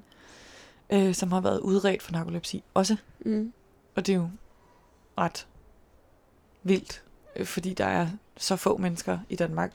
[0.89, 2.97] øh, som har været udredt for narkolepsi også.
[3.19, 3.53] Mm.
[3.95, 4.29] Og det er jo
[5.17, 5.47] ret
[6.63, 7.03] vildt,
[7.35, 9.71] øh, fordi der er så få mennesker i Danmark,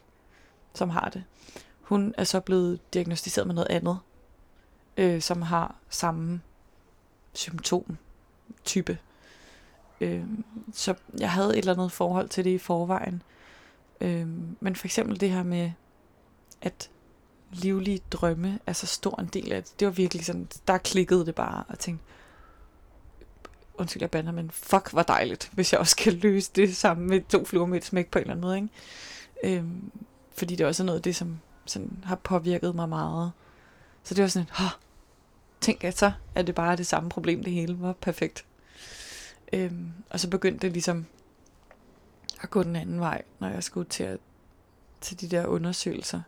[0.74, 1.24] som har det.
[1.80, 3.98] Hun er så blevet diagnostiseret med noget andet,
[4.96, 6.40] øh, som har samme
[7.32, 8.98] symptomtype.
[10.00, 10.24] Øh,
[10.72, 13.22] så jeg havde et eller andet forhold til det i forvejen.
[14.00, 14.28] Øh,
[14.60, 15.72] men for eksempel det her med,
[16.62, 16.90] at
[17.54, 19.80] livlige drømme er så stor en del af det.
[19.80, 22.04] Det var virkelig sådan, der klikkede det bare, og tænkte,
[23.74, 27.20] undskyld, jeg bander, men fuck, hvor dejligt, hvis jeg også kan løse det sammen med
[27.28, 29.58] to fluer med et smæk på en eller anden måde, ikke?
[29.58, 29.90] Øhm,
[30.36, 33.32] fordi det er også noget af det, som sådan, har påvirket mig meget.
[34.04, 34.64] Så det var sådan Hå,
[35.60, 38.44] tænk at så er det bare det samme problem, det hele var perfekt.
[39.52, 41.06] Øhm, og så begyndte det ligesom
[42.40, 44.18] at gå den anden vej, når jeg skulle til, at,
[45.00, 46.20] til de der undersøgelser.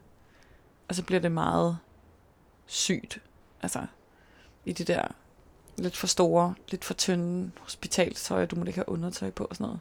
[0.89, 1.79] Og så bliver det meget
[2.67, 3.19] sygt.
[3.63, 3.87] Altså,
[4.65, 5.03] i det der
[5.79, 9.65] lidt for store, lidt for tynde hospitalstøj, du må ikke have undertøj på og sådan
[9.65, 9.81] noget.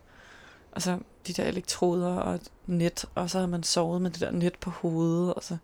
[0.71, 4.21] Og så de der elektroder og et net, og så har man sovet med det
[4.21, 5.57] der net på hovedet, og så...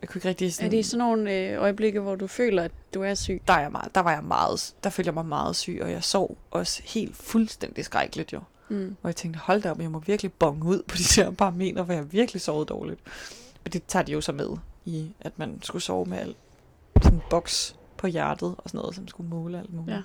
[0.00, 0.66] Jeg kunne ikke rigtig sådan...
[0.66, 3.42] Er det sådan nogle øh, øjeblikke, hvor du føler, at du er syg?
[3.46, 5.90] der, er jeg meget, der var jeg meget, der følte jeg mig meget syg, og
[5.90, 8.40] jeg sov også helt fuldstændig skrækkeligt jo.
[8.68, 8.96] Mm.
[9.02, 11.82] Og jeg tænkte, hold da op, jeg må virkelig bonge ud på de der parametre,
[11.82, 13.00] hvor jeg virkelig sovede dårligt.
[13.64, 14.48] Det tager de jo så med
[14.84, 16.36] i, at man skulle sove med alt
[17.02, 19.96] sådan en boks på hjertet og sådan noget, som skulle måle alt muligt.
[19.96, 20.02] Ja.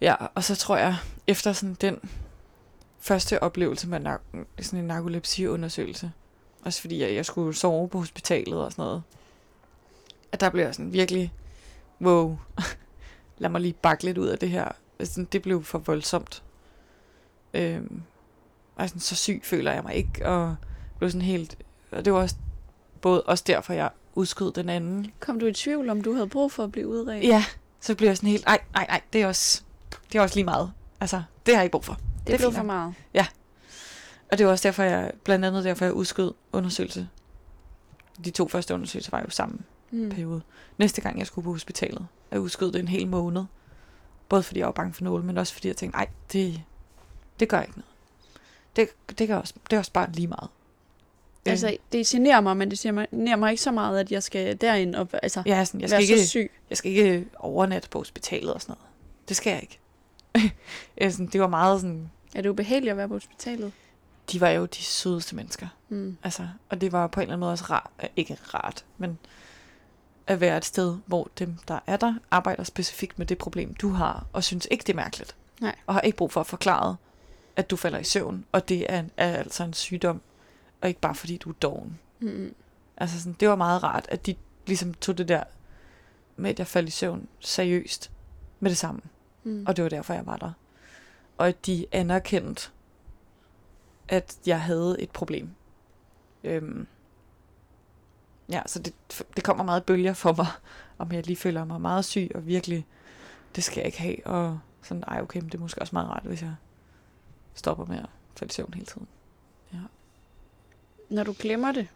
[0.00, 0.96] ja, og så tror jeg,
[1.26, 1.98] efter sådan den
[2.98, 6.12] første oplevelse med nar- sådan en narkolepsiundersøgelse,
[6.64, 9.02] også fordi jeg, jeg skulle sove på hospitalet og sådan noget,
[10.32, 11.32] at der blev jeg sådan virkelig,
[12.00, 12.38] wow,
[13.38, 14.68] lad mig lige bakke lidt ud af det her.
[14.98, 16.42] Altså, det blev for voldsomt.
[17.54, 18.02] Øhm,
[18.76, 20.56] og sådan, så syg føler jeg mig ikke, og
[20.98, 21.58] blev sådan helt,
[21.92, 22.36] og det var også,
[23.00, 25.12] både også derfor, jeg udskød den anden.
[25.20, 27.24] Kom du i tvivl, om du havde brug for at blive udredt?
[27.24, 27.44] Ja,
[27.80, 29.62] så blev jeg sådan helt, ej, ej, ej, det er også,
[30.12, 30.72] det er også lige meget.
[31.00, 31.92] Altså, det har jeg ikke brug for.
[31.92, 32.94] det, det blev for meget.
[34.32, 37.08] Og det var også derfor, jeg, blandt andet derfor, jeg udskød undersøgelse.
[38.24, 39.58] De to første undersøgelser var jo samme
[39.90, 40.10] Mm.
[40.10, 40.42] periode.
[40.78, 43.44] Næste gang, jeg skulle på hospitalet, jeg udskød det en hel måned.
[44.28, 46.62] Både fordi jeg var bange for nåle, men også fordi jeg tænkte, nej, det,
[47.40, 47.90] det gør ikke noget.
[48.76, 50.48] Det, det, gør også, det er også bare lige meget.
[51.46, 54.94] Altså, det generer mig, men det generer mig ikke så meget, at jeg skal derind
[54.94, 56.50] og altså, er sådan, jeg, være skal så ikke, syg.
[56.70, 58.88] jeg skal ikke overnatte på hospitalet og sådan noget.
[59.28, 59.78] Det skal jeg ikke.
[61.12, 63.72] Sådan, det var meget sådan, Er det ubehageligt at være på hospitalet?
[64.32, 65.66] de var jo de sødeste mennesker.
[65.88, 66.16] Mm.
[66.22, 69.18] Altså, og det var på en eller anden måde også rart, øh, ikke rart, men
[70.26, 73.88] at være et sted, hvor dem, der er der, arbejder specifikt med det problem, du
[73.88, 75.36] har, og synes ikke, det er mærkeligt.
[75.60, 75.74] Nej.
[75.86, 76.96] Og har ikke brug for at forklare,
[77.56, 80.20] at du falder i søvn, og det er, er altså en sygdom,
[80.82, 81.98] og ikke bare fordi du er doven.
[82.20, 82.54] Mm.
[82.96, 84.34] Altså sådan, det var meget rart, at de
[84.66, 85.44] ligesom tog det der
[86.36, 88.10] med, at jeg faldt i søvn seriøst
[88.60, 89.00] med det samme.
[89.44, 89.64] Mm.
[89.68, 90.52] Og det var derfor, jeg var der.
[91.38, 92.70] Og at de anerkendte,
[94.08, 95.50] at jeg havde et problem.
[96.44, 96.86] Øhm,
[98.48, 98.94] ja, så det,
[99.36, 100.46] det kommer meget bølger for mig,
[100.98, 102.86] om jeg lige føler mig meget syg, og virkelig,
[103.56, 104.26] det skal jeg ikke have.
[104.26, 106.54] Og sådan, ej okay, men det er måske også meget rart, hvis jeg
[107.54, 109.08] stopper med at falde i søvn hele tiden.
[111.12, 111.88] Når du glemmer det,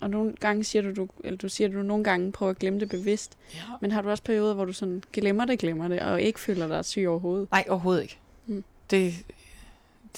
[0.00, 2.80] og nogle gange siger du, du, eller du siger, du nogle gange prøver at glemme
[2.80, 3.58] det bevidst, Ja.
[3.80, 6.68] men har du også perioder, hvor du sådan glemmer det, glemmer det, og ikke føler
[6.68, 7.50] dig syg overhovedet?
[7.50, 8.18] Nej, overhovedet ikke.
[8.46, 8.64] Mm.
[8.90, 9.14] Det,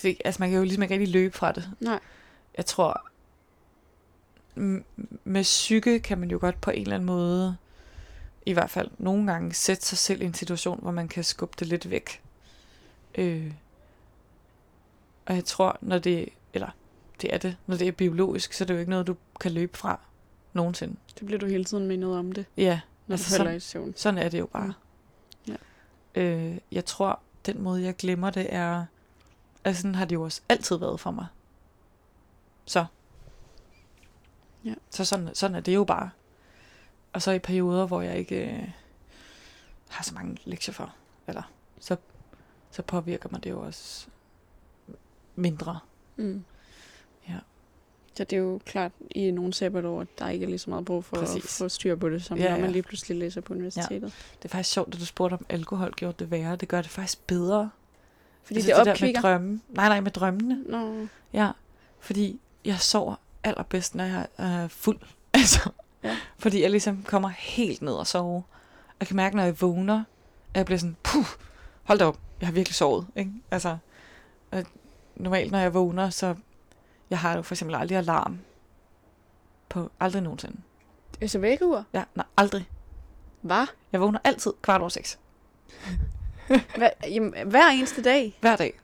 [0.02, 1.70] det, altså man kan jo ligesom ikke rigtig løbe fra det.
[1.80, 2.00] Nej.
[2.56, 3.06] Jeg tror,
[5.24, 7.56] med psyke kan man jo godt på en eller anden måde,
[8.46, 11.56] i hvert fald nogle gange, sætte sig selv i en situation, hvor man kan skubbe
[11.58, 12.20] det lidt væk.
[13.14, 13.52] Øh,
[15.26, 16.68] Og jeg tror, når det, eller
[17.22, 19.52] det er det, når det er biologisk, så er det jo ikke noget, du kan
[19.52, 20.00] løbe fra
[20.52, 20.96] nogensinde.
[21.18, 23.92] Det bliver du hele tiden mindet om det, Ja, når Altså, du sådan- i søvn.
[23.96, 24.72] sådan er det jo bare.
[25.46, 25.56] Mm.
[26.14, 28.84] Øh, jeg tror, den måde, jeg glemmer det, er...
[29.64, 31.26] Altså, sådan har det jo også altid været for mig.
[32.66, 32.86] Så.
[34.64, 34.74] Ja.
[34.90, 36.10] Så sådan, sådan er det jo bare.
[37.12, 38.68] Og så i perioder, hvor jeg ikke øh,
[39.88, 40.94] har så mange lektier for,
[41.26, 41.42] eller
[41.80, 41.96] så,
[42.70, 44.06] så påvirker mig det jo også
[45.36, 45.78] mindre.
[46.16, 46.44] Mm.
[48.18, 48.24] Ja.
[48.24, 51.04] Det er jo klart i nogle sabbatår, at der ikke er lige så meget brug
[51.04, 51.44] for Præcis.
[51.44, 52.72] at få styr på det, som Ja, ja, når man ja.
[52.72, 54.12] lige pludselig læser på universitetet.
[54.42, 56.56] Det er faktisk sjovt, at du spurgte, om alkohol gjorde det værre.
[56.56, 57.70] Det gør det faktisk bedre.
[58.42, 59.20] Fordi altså, det der med opkvikker.
[59.20, 59.60] drømme.
[59.68, 60.62] Nej, nej, med drømmene.
[60.66, 61.50] Nå, Ja,
[62.00, 63.14] fordi jeg sover
[63.44, 64.98] allerbedst, når jeg er fuld.
[65.34, 65.70] Altså,
[66.04, 66.16] Ja.
[66.38, 68.42] fordi jeg ligesom kommer helt ned og sove.
[69.00, 69.96] Jeg kan mærke, når jeg vågner,
[70.54, 71.24] at jeg bliver sådan, puh,
[71.84, 73.06] hold da op, jeg har virkelig sovet.
[73.16, 73.30] Ikke?
[73.50, 73.76] Altså,
[74.52, 74.64] øh,
[75.16, 76.34] normalt, når jeg vågner, så
[77.10, 78.38] jeg har jo for eksempel aldrig alarm.
[79.68, 80.56] På aldrig nogensinde.
[81.20, 81.82] altså vækkeur?
[81.92, 82.68] Ja, nej, aldrig.
[83.40, 83.66] Hvad?
[83.92, 85.18] Jeg vågner altid kvart over seks.
[86.76, 88.38] Hver, jamen, hver eneste dag?
[88.40, 88.80] Hver dag.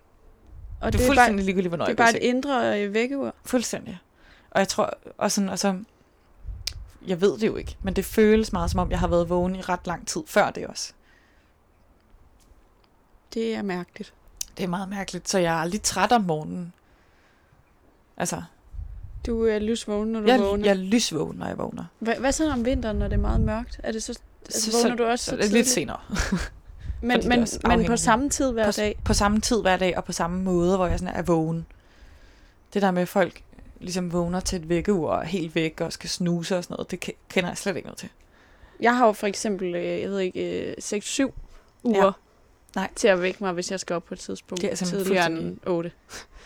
[0.80, 3.34] Og det er bare, fuldstændig ligegyldigt, hvornår det er bare et indre øh, vækkeur?
[3.44, 3.98] Fuldstændig.
[4.50, 5.82] Og jeg tror, og sådan, og så,
[7.06, 9.56] jeg ved det jo ikke, men det føles meget som om, jeg har været vågen
[9.56, 10.92] i ret lang tid før det også.
[13.34, 14.14] Det er mærkeligt.
[14.56, 16.72] Det er meget mærkeligt, så jeg er lidt træt om morgenen.
[18.22, 18.42] Altså,
[19.26, 20.64] Du er lysvågen, når du jeg, vågner.
[20.64, 21.84] jeg er lysvågen, når jeg vågner.
[21.98, 23.80] Hvad, hvad så om vinteren, når det er meget mørkt?
[23.82, 25.68] Er det så, altså, vågner du også så, så lidt tidligt?
[25.68, 25.98] senere.
[27.04, 28.98] Men, men, men på samme tid hver på, dag?
[29.04, 31.66] på samme tid hver dag, og på samme måde, hvor jeg sådan er vågen.
[32.74, 33.42] Det der med, at folk
[33.80, 36.90] ligesom vågner til et vækkeur og er helt væk og skal snuse og sådan noget,
[36.90, 38.08] det ke- kender jeg slet ikke noget til.
[38.80, 41.32] Jeg har jo for eksempel, øh, jeg ved ikke, øh, 6-7
[41.82, 42.10] uger Ja.
[42.76, 42.90] Nej.
[42.96, 45.26] til at vække mig, hvis jeg skal op på et tidspunkt Det er simpelthen tidligere
[45.26, 45.92] end fuldstændig- 8.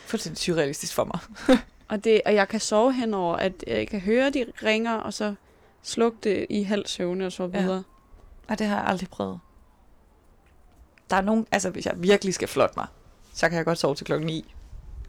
[0.07, 1.19] Fuldstændig surrealistisk for mig.
[1.89, 5.35] Og, det, og jeg kan sove henover, at jeg kan høre, de ringer, og så
[5.83, 7.61] slukke det i halv søvne og så Ja.
[7.61, 7.83] videre.
[8.49, 9.41] Og det har jeg aldrig prøvet.
[11.11, 12.87] Der er nogen, altså hvis jeg virkelig skal flotte mig,
[13.35, 14.55] så kan jeg godt sove til klokken 9.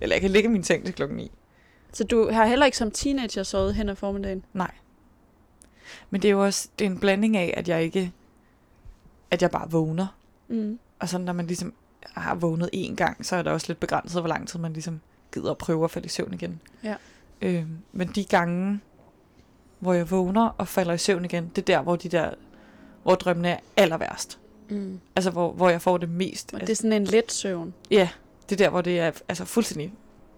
[0.02, 1.32] Eller jeg kan ligge i min seng til klokken 9.
[1.94, 4.44] Så du har heller ikke som teenager sovet hen ad formiddagen?
[4.54, 4.72] Nej.
[6.10, 8.12] Men det er jo også det er en blanding af, at jeg ikke,
[9.32, 10.08] at jeg bare vågner.
[10.48, 10.80] Mm.
[11.00, 11.74] Og så når man ligesom
[12.04, 15.00] har vågnet én gang, så er det også lidt begrænset, hvor lang tid man ligesom
[15.34, 16.62] gider at prøve at falde i søvn igen.
[16.84, 16.96] Ja.
[17.42, 18.80] Øhm, men de gange,
[19.80, 22.34] hvor jeg vågner og falder i søvn igen, det er der, hvor de der,
[23.04, 24.40] hvor drømmene er aller værst.
[24.70, 25.00] Mm.
[25.16, 26.54] Altså, hvor, hvor jeg får det mest.
[26.54, 27.74] Og det er sådan en let søvn.
[27.92, 28.10] Ja,
[28.50, 29.94] det er der, hvor det er altså fuldstændig,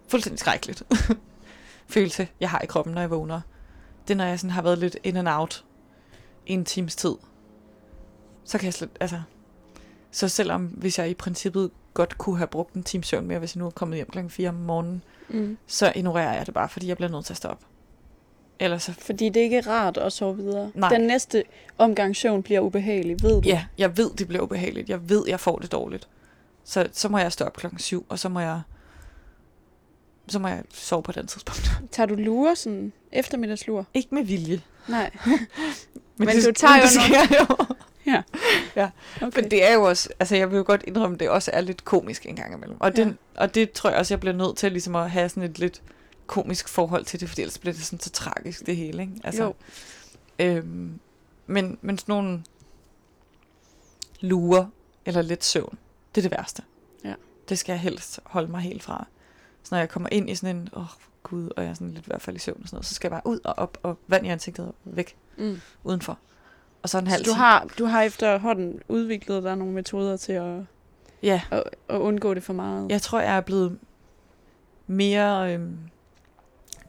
[0.08, 0.82] fuldstændig skrækkeligt
[1.94, 3.40] følelse, jeg har i kroppen, når jeg vågner.
[4.08, 5.64] Det er, når jeg sådan har været lidt in and out
[6.46, 7.14] i en times tid.
[8.44, 9.22] Så kan jeg slet, altså...
[10.10, 13.54] Så selvom, hvis jeg i princippet godt kunne have brugt en times søvn mere, hvis
[13.54, 15.02] jeg nu er kommet hjem klokken 4 om morgenen,
[15.32, 15.58] Mm.
[15.66, 17.64] så ignorerer jeg det bare, fordi jeg bliver nødt til at stoppe.
[18.58, 18.92] Ellers så...
[18.92, 20.70] Fordi det er ikke rart at sove videre.
[20.74, 20.88] Nej.
[20.88, 21.44] Den næste
[21.78, 23.48] omgang søvn bliver ubehagelig, ved du?
[23.48, 24.88] Ja, jeg ved, det bliver ubehageligt.
[24.88, 26.08] Jeg ved, jeg får det dårligt.
[26.64, 28.60] Så, så må jeg stoppe klokken 7, og så må jeg...
[30.28, 31.70] Så må jeg sove på den tidspunkt.
[31.90, 33.84] Tager du lure, sådan eftermiddagslure?
[33.94, 34.60] Ikke med vilje.
[34.88, 35.10] Nej.
[36.20, 37.66] Men, Men du tager jo det sker jo.
[38.06, 38.22] Ja.
[38.76, 38.90] ja.
[39.22, 39.40] Okay.
[39.40, 41.84] Men det er jo også, altså jeg vil jo godt indrømme, det også er lidt
[41.84, 42.76] komisk en gang imellem.
[42.80, 43.02] Og, Ja.
[43.04, 45.58] den, og det tror jeg også, jeg bliver nødt til ligesom at have sådan et
[45.58, 45.82] lidt
[46.26, 49.12] komisk forhold til det, fordi ellers bliver det sådan så tragisk det hele, ikke?
[49.24, 49.54] Altså, Jo.
[50.38, 51.00] Øhm,
[51.46, 52.42] men, men sådan nogle
[54.20, 54.66] lurer
[55.06, 55.78] eller lidt søvn,
[56.14, 56.62] det er det værste.
[57.04, 57.14] Ja.
[57.48, 59.06] Det skal jeg helst holde mig helt fra.
[59.62, 60.88] Så når jeg kommer ind i sådan en, åh oh,
[61.22, 62.94] gud, og jeg er sådan lidt i hvert fald i søvn og sådan noget, så
[62.94, 65.60] skal jeg bare ud og op og vand i ansigtet og væk Mm.
[65.84, 66.18] udenfor.
[66.82, 67.36] Og så en Så halv du time.
[67.36, 70.60] har, du har efterhånden udviklet dig nogle metoder til at,
[71.22, 72.90] Ja, at, at undgå det for meget.
[72.90, 73.78] jeg tror, jeg er blevet
[74.86, 75.78] mere øhm,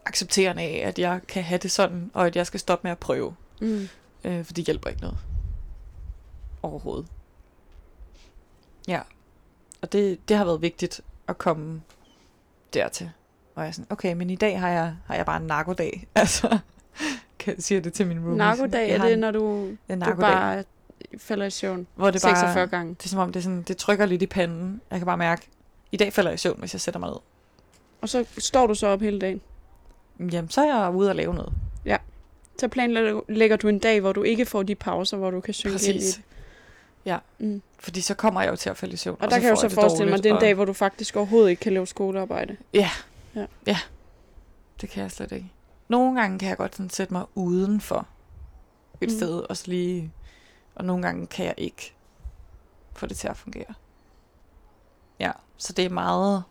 [0.06, 2.98] accepterende af, at jeg kan have det sådan, og at jeg skal stoppe med at
[3.00, 3.36] prøve.
[3.62, 3.88] Mm.
[4.24, 5.18] Øh, for det hjælper ikke noget.
[6.64, 7.08] Overhovedet.
[8.88, 9.02] Ja.
[9.82, 11.82] Og det, det har været vigtigt at komme
[12.74, 13.12] dertil.
[13.56, 16.08] Og jeg er sådan, okay, men i dag har jeg, har jeg bare en narkodag.
[16.16, 16.58] Altså,
[17.42, 18.38] kan jeg sige det til min roomie.
[18.38, 20.64] Narkodag Jeg er det, når du, en du bare
[21.18, 22.94] falder i søvn hvor det bare, 46 gange.
[23.00, 24.82] det er som om, det, er sådan, det trykker lidt i panden.
[24.92, 25.48] Jeg kan bare mærke,
[25.92, 27.18] i dag falder jeg i søvn, hvis jeg sætter mig ned.
[28.02, 29.42] Og så står du så op hele dagen.
[30.20, 31.54] Jamen, så er jeg ude og lave noget.
[32.60, 35.74] Så planlægger du en dag, hvor du ikke får de pauser, hvor du kan synge
[35.74, 36.22] ind i det.
[37.06, 37.18] Ja.
[37.40, 37.62] Mm.
[37.80, 39.18] Fordi så kommer jeg jo til at falde i søvn.
[39.20, 40.42] Og der kan jeg jo så det forestille mig, dårligt, at det er en og-
[40.42, 42.58] dag, hvor du faktisk overhovedet ikke kan lave skolearbejde.
[44.82, 45.52] Det kan jeg slet ikke.
[45.92, 48.08] Nogle gange kan jeg godt sådan sætte mig udenfor
[49.02, 49.14] et Mm.
[49.14, 49.20] mm.
[49.20, 50.12] sted, og så lige...
[50.76, 51.94] Og nogle gange kan jeg ikke
[52.94, 53.74] få det til at fungere.
[55.20, 56.44] Ja, så det er meget...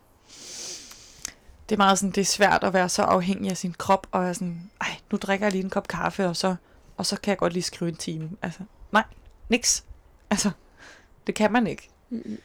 [1.69, 4.23] det er meget sådan, det er svært at være så afhængig af sin krop, og
[4.23, 6.57] være sådan, ej, nu drikker jeg lige en kop kaffe, og så,
[6.97, 8.31] og så kan jeg godt lige skrive en time.
[8.43, 8.61] Altså,
[8.93, 9.05] nej,
[9.49, 9.85] niks.
[10.31, 10.51] Altså,
[11.27, 11.91] det kan man ikke.
[12.11, 12.39] Mm-hmm.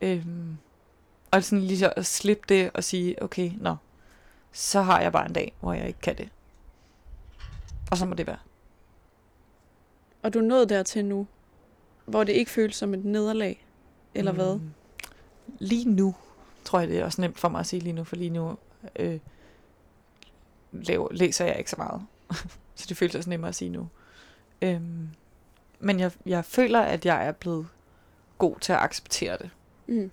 [0.00, 0.56] Øhm,
[1.30, 3.76] og sådan lige så at slippe det og sige, okay, nå,
[4.52, 6.28] så har jeg bare en dag, hvor jeg ikke kan det.
[7.90, 8.38] Og så må det være.
[10.22, 11.26] Og du nået dertil nu,
[12.04, 13.66] hvor det ikke føles som et nederlag,
[14.14, 14.38] eller mm.
[14.38, 14.60] hvad?
[15.58, 16.14] Lige nu,
[16.64, 18.58] tror jeg, det er også nemt for mig at sige lige nu, for lige nu
[18.96, 19.20] øh,
[20.72, 22.02] laver, læser jeg ikke så meget.
[22.74, 23.88] så det føles også nemmere at sige nu.
[24.62, 25.08] Øhm,
[25.78, 27.66] men jeg, jeg føler, at jeg er blevet
[28.38, 29.50] god til at acceptere det.
[29.86, 30.10] Mm.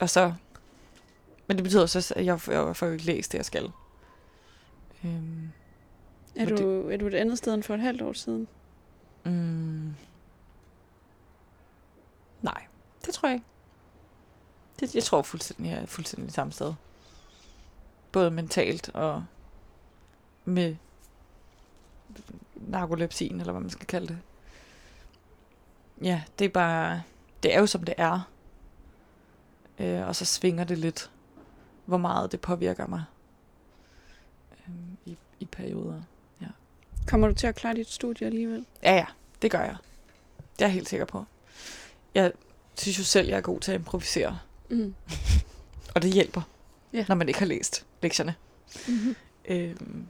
[0.00, 0.32] Og så...
[1.46, 3.70] Men det betyder også, at jeg, jeg får jo ikke læst det, jeg skal.
[5.04, 5.48] Øhm,
[6.36, 8.48] Er du, er du et andet sted end for et halvt år siden?
[9.24, 9.94] mm,
[12.42, 12.66] nej,
[13.06, 13.46] det tror jeg ikke.
[14.80, 16.74] Det, jeg tror fuldstændig, jeg er fuldstændig samme sted.
[18.12, 19.24] Både mentalt og
[20.44, 20.76] med
[22.54, 24.18] narkolepsien, eller hvad man skal kalde det.
[26.02, 27.02] Ja, det er bare...
[27.42, 28.30] Det er jo som det er.
[29.78, 31.10] Øh, og så svinger det lidt,
[31.84, 33.04] hvor meget det påvirker mig
[34.52, 34.74] øh,
[35.06, 36.02] i, i perioder.
[37.06, 38.66] Kommer du til at klare dit studie alligevel?
[38.82, 39.04] Ja, ja,
[39.42, 39.76] det gør jeg.
[40.58, 41.24] Det er jeg helt sikker på.
[42.14, 42.32] Jeg
[42.78, 44.38] synes jo selv, jeg er god til at improvisere.
[44.70, 44.94] Mm.
[45.94, 46.42] Og det hjælper,
[46.92, 47.04] Ja.
[47.08, 48.34] når man ikke har læst lektierne.
[48.88, 49.16] Mm-hmm.
[49.48, 50.06] Øhm,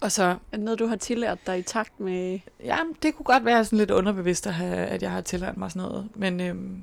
[0.00, 2.40] og så, Er det noget, du har tillært dig i takt med...
[2.64, 5.70] ja, det kunne godt være sådan lidt underbevidst, at, have, at jeg har tillært mig
[5.70, 6.08] sådan noget.
[6.14, 6.82] Men øhm,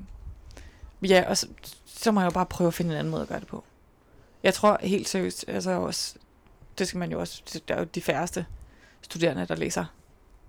[1.02, 1.48] ja, og så,
[1.86, 3.64] så må jeg jo bare prøve at finde en anden måde at gøre det på.
[4.42, 6.14] Jeg tror helt seriøst, altså også,
[6.78, 8.46] det skal man jo også, der er jo de færreste
[9.04, 9.84] studerende, der læser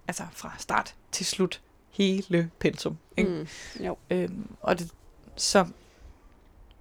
[0.07, 2.97] altså fra start til slut hele pensum.
[3.17, 3.29] Ikke?
[3.29, 3.85] Mm.
[3.85, 3.97] Jo.
[4.09, 4.91] Øhm, og det,
[5.35, 5.67] så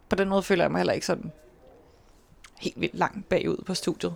[0.09, 1.33] på den måde føler jeg mig heller ikke sådan
[2.59, 4.14] helt vildt langt bagud på studiet,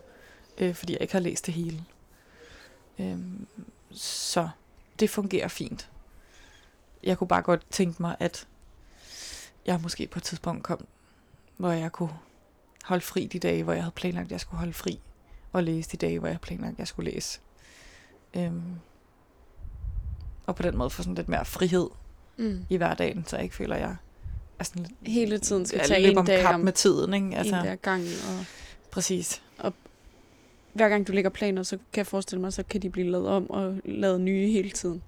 [0.58, 1.84] øh, fordi jeg ikke har læst det hele.
[2.98, 3.46] Øhm,
[3.90, 4.48] så
[5.00, 5.90] det fungerer fint.
[7.02, 8.46] Jeg kunne bare godt tænke mig, at
[9.66, 10.86] jeg måske på et tidspunkt kom,
[11.56, 12.18] hvor jeg kunne
[12.84, 15.00] holde fri de dage, hvor jeg havde planlagt, at jeg skulle holde fri,
[15.52, 17.40] og læse de dage, hvor jeg havde planlagt, at jeg skulle læse.
[18.36, 18.62] Øhm,
[20.46, 21.88] og på den måde få sådan lidt mere frihed
[22.36, 22.64] Mm.
[22.70, 23.96] i hverdagen, så jeg ikke føler, at jeg
[24.58, 27.36] er sådan lidt, Hele tiden skal tage en om dag om med tiden, ikke?
[27.36, 27.56] altså.
[27.56, 28.02] En der gang.
[28.02, 28.44] Og
[28.90, 29.42] præcis.
[30.72, 33.28] hver gang du lægger planer, så kan jeg forestille mig, så kan de blive lavet
[33.28, 35.02] om og lavet nye hele tiden.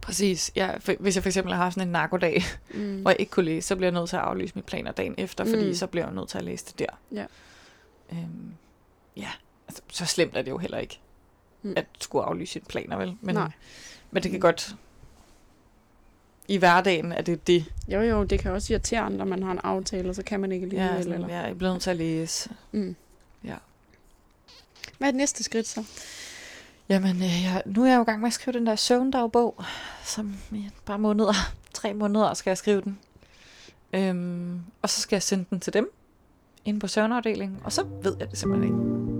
[0.00, 0.52] Præcis.
[0.56, 2.42] Ja, for, hvis jeg for eksempel har haft sådan en narkodag,
[2.74, 3.00] Mm.
[3.00, 5.14] hvor jeg ikke kunne læse, så bliver jeg nødt til at aflyse mine planer dagen
[5.18, 5.74] efter, fordi Mm.
[5.74, 6.86] så bliver jeg nødt til at læse det der.
[7.12, 7.26] Ja.
[8.12, 8.52] Øhm,
[9.16, 9.28] ja,
[9.68, 11.00] altså, så slemt er det jo heller ikke,
[11.62, 11.72] Mm.
[11.76, 13.16] at skulle aflyse sine planer, vel?
[13.20, 13.50] Men, Nej.
[14.10, 14.76] men det kan godt...
[16.48, 17.64] I hverdagen er det det.
[17.88, 20.52] Jo, jo, det kan også irritere andre, man har en aftale, og så kan man
[20.52, 21.02] ikke Ja, alligevel.
[21.04, 21.28] sådan, eller...
[21.34, 22.50] jeg er blevet nødt til at læse.
[22.72, 22.96] Mm.
[23.44, 23.54] Ja.
[24.98, 25.84] Hvad er det næste skridt så?
[26.88, 29.64] Jamen, øh, jeg, nu er jeg jo i gang med at skrive den der søvndagbog,
[30.04, 31.32] som i et par måneder,
[31.74, 32.98] tre måneder skal jeg skrive den.
[33.92, 35.92] Øhm, og så skal jeg sende den til dem,
[36.64, 38.64] inde på søvnafdelingen, og så ved jeg det simpelthen
[39.04, 39.17] ikke.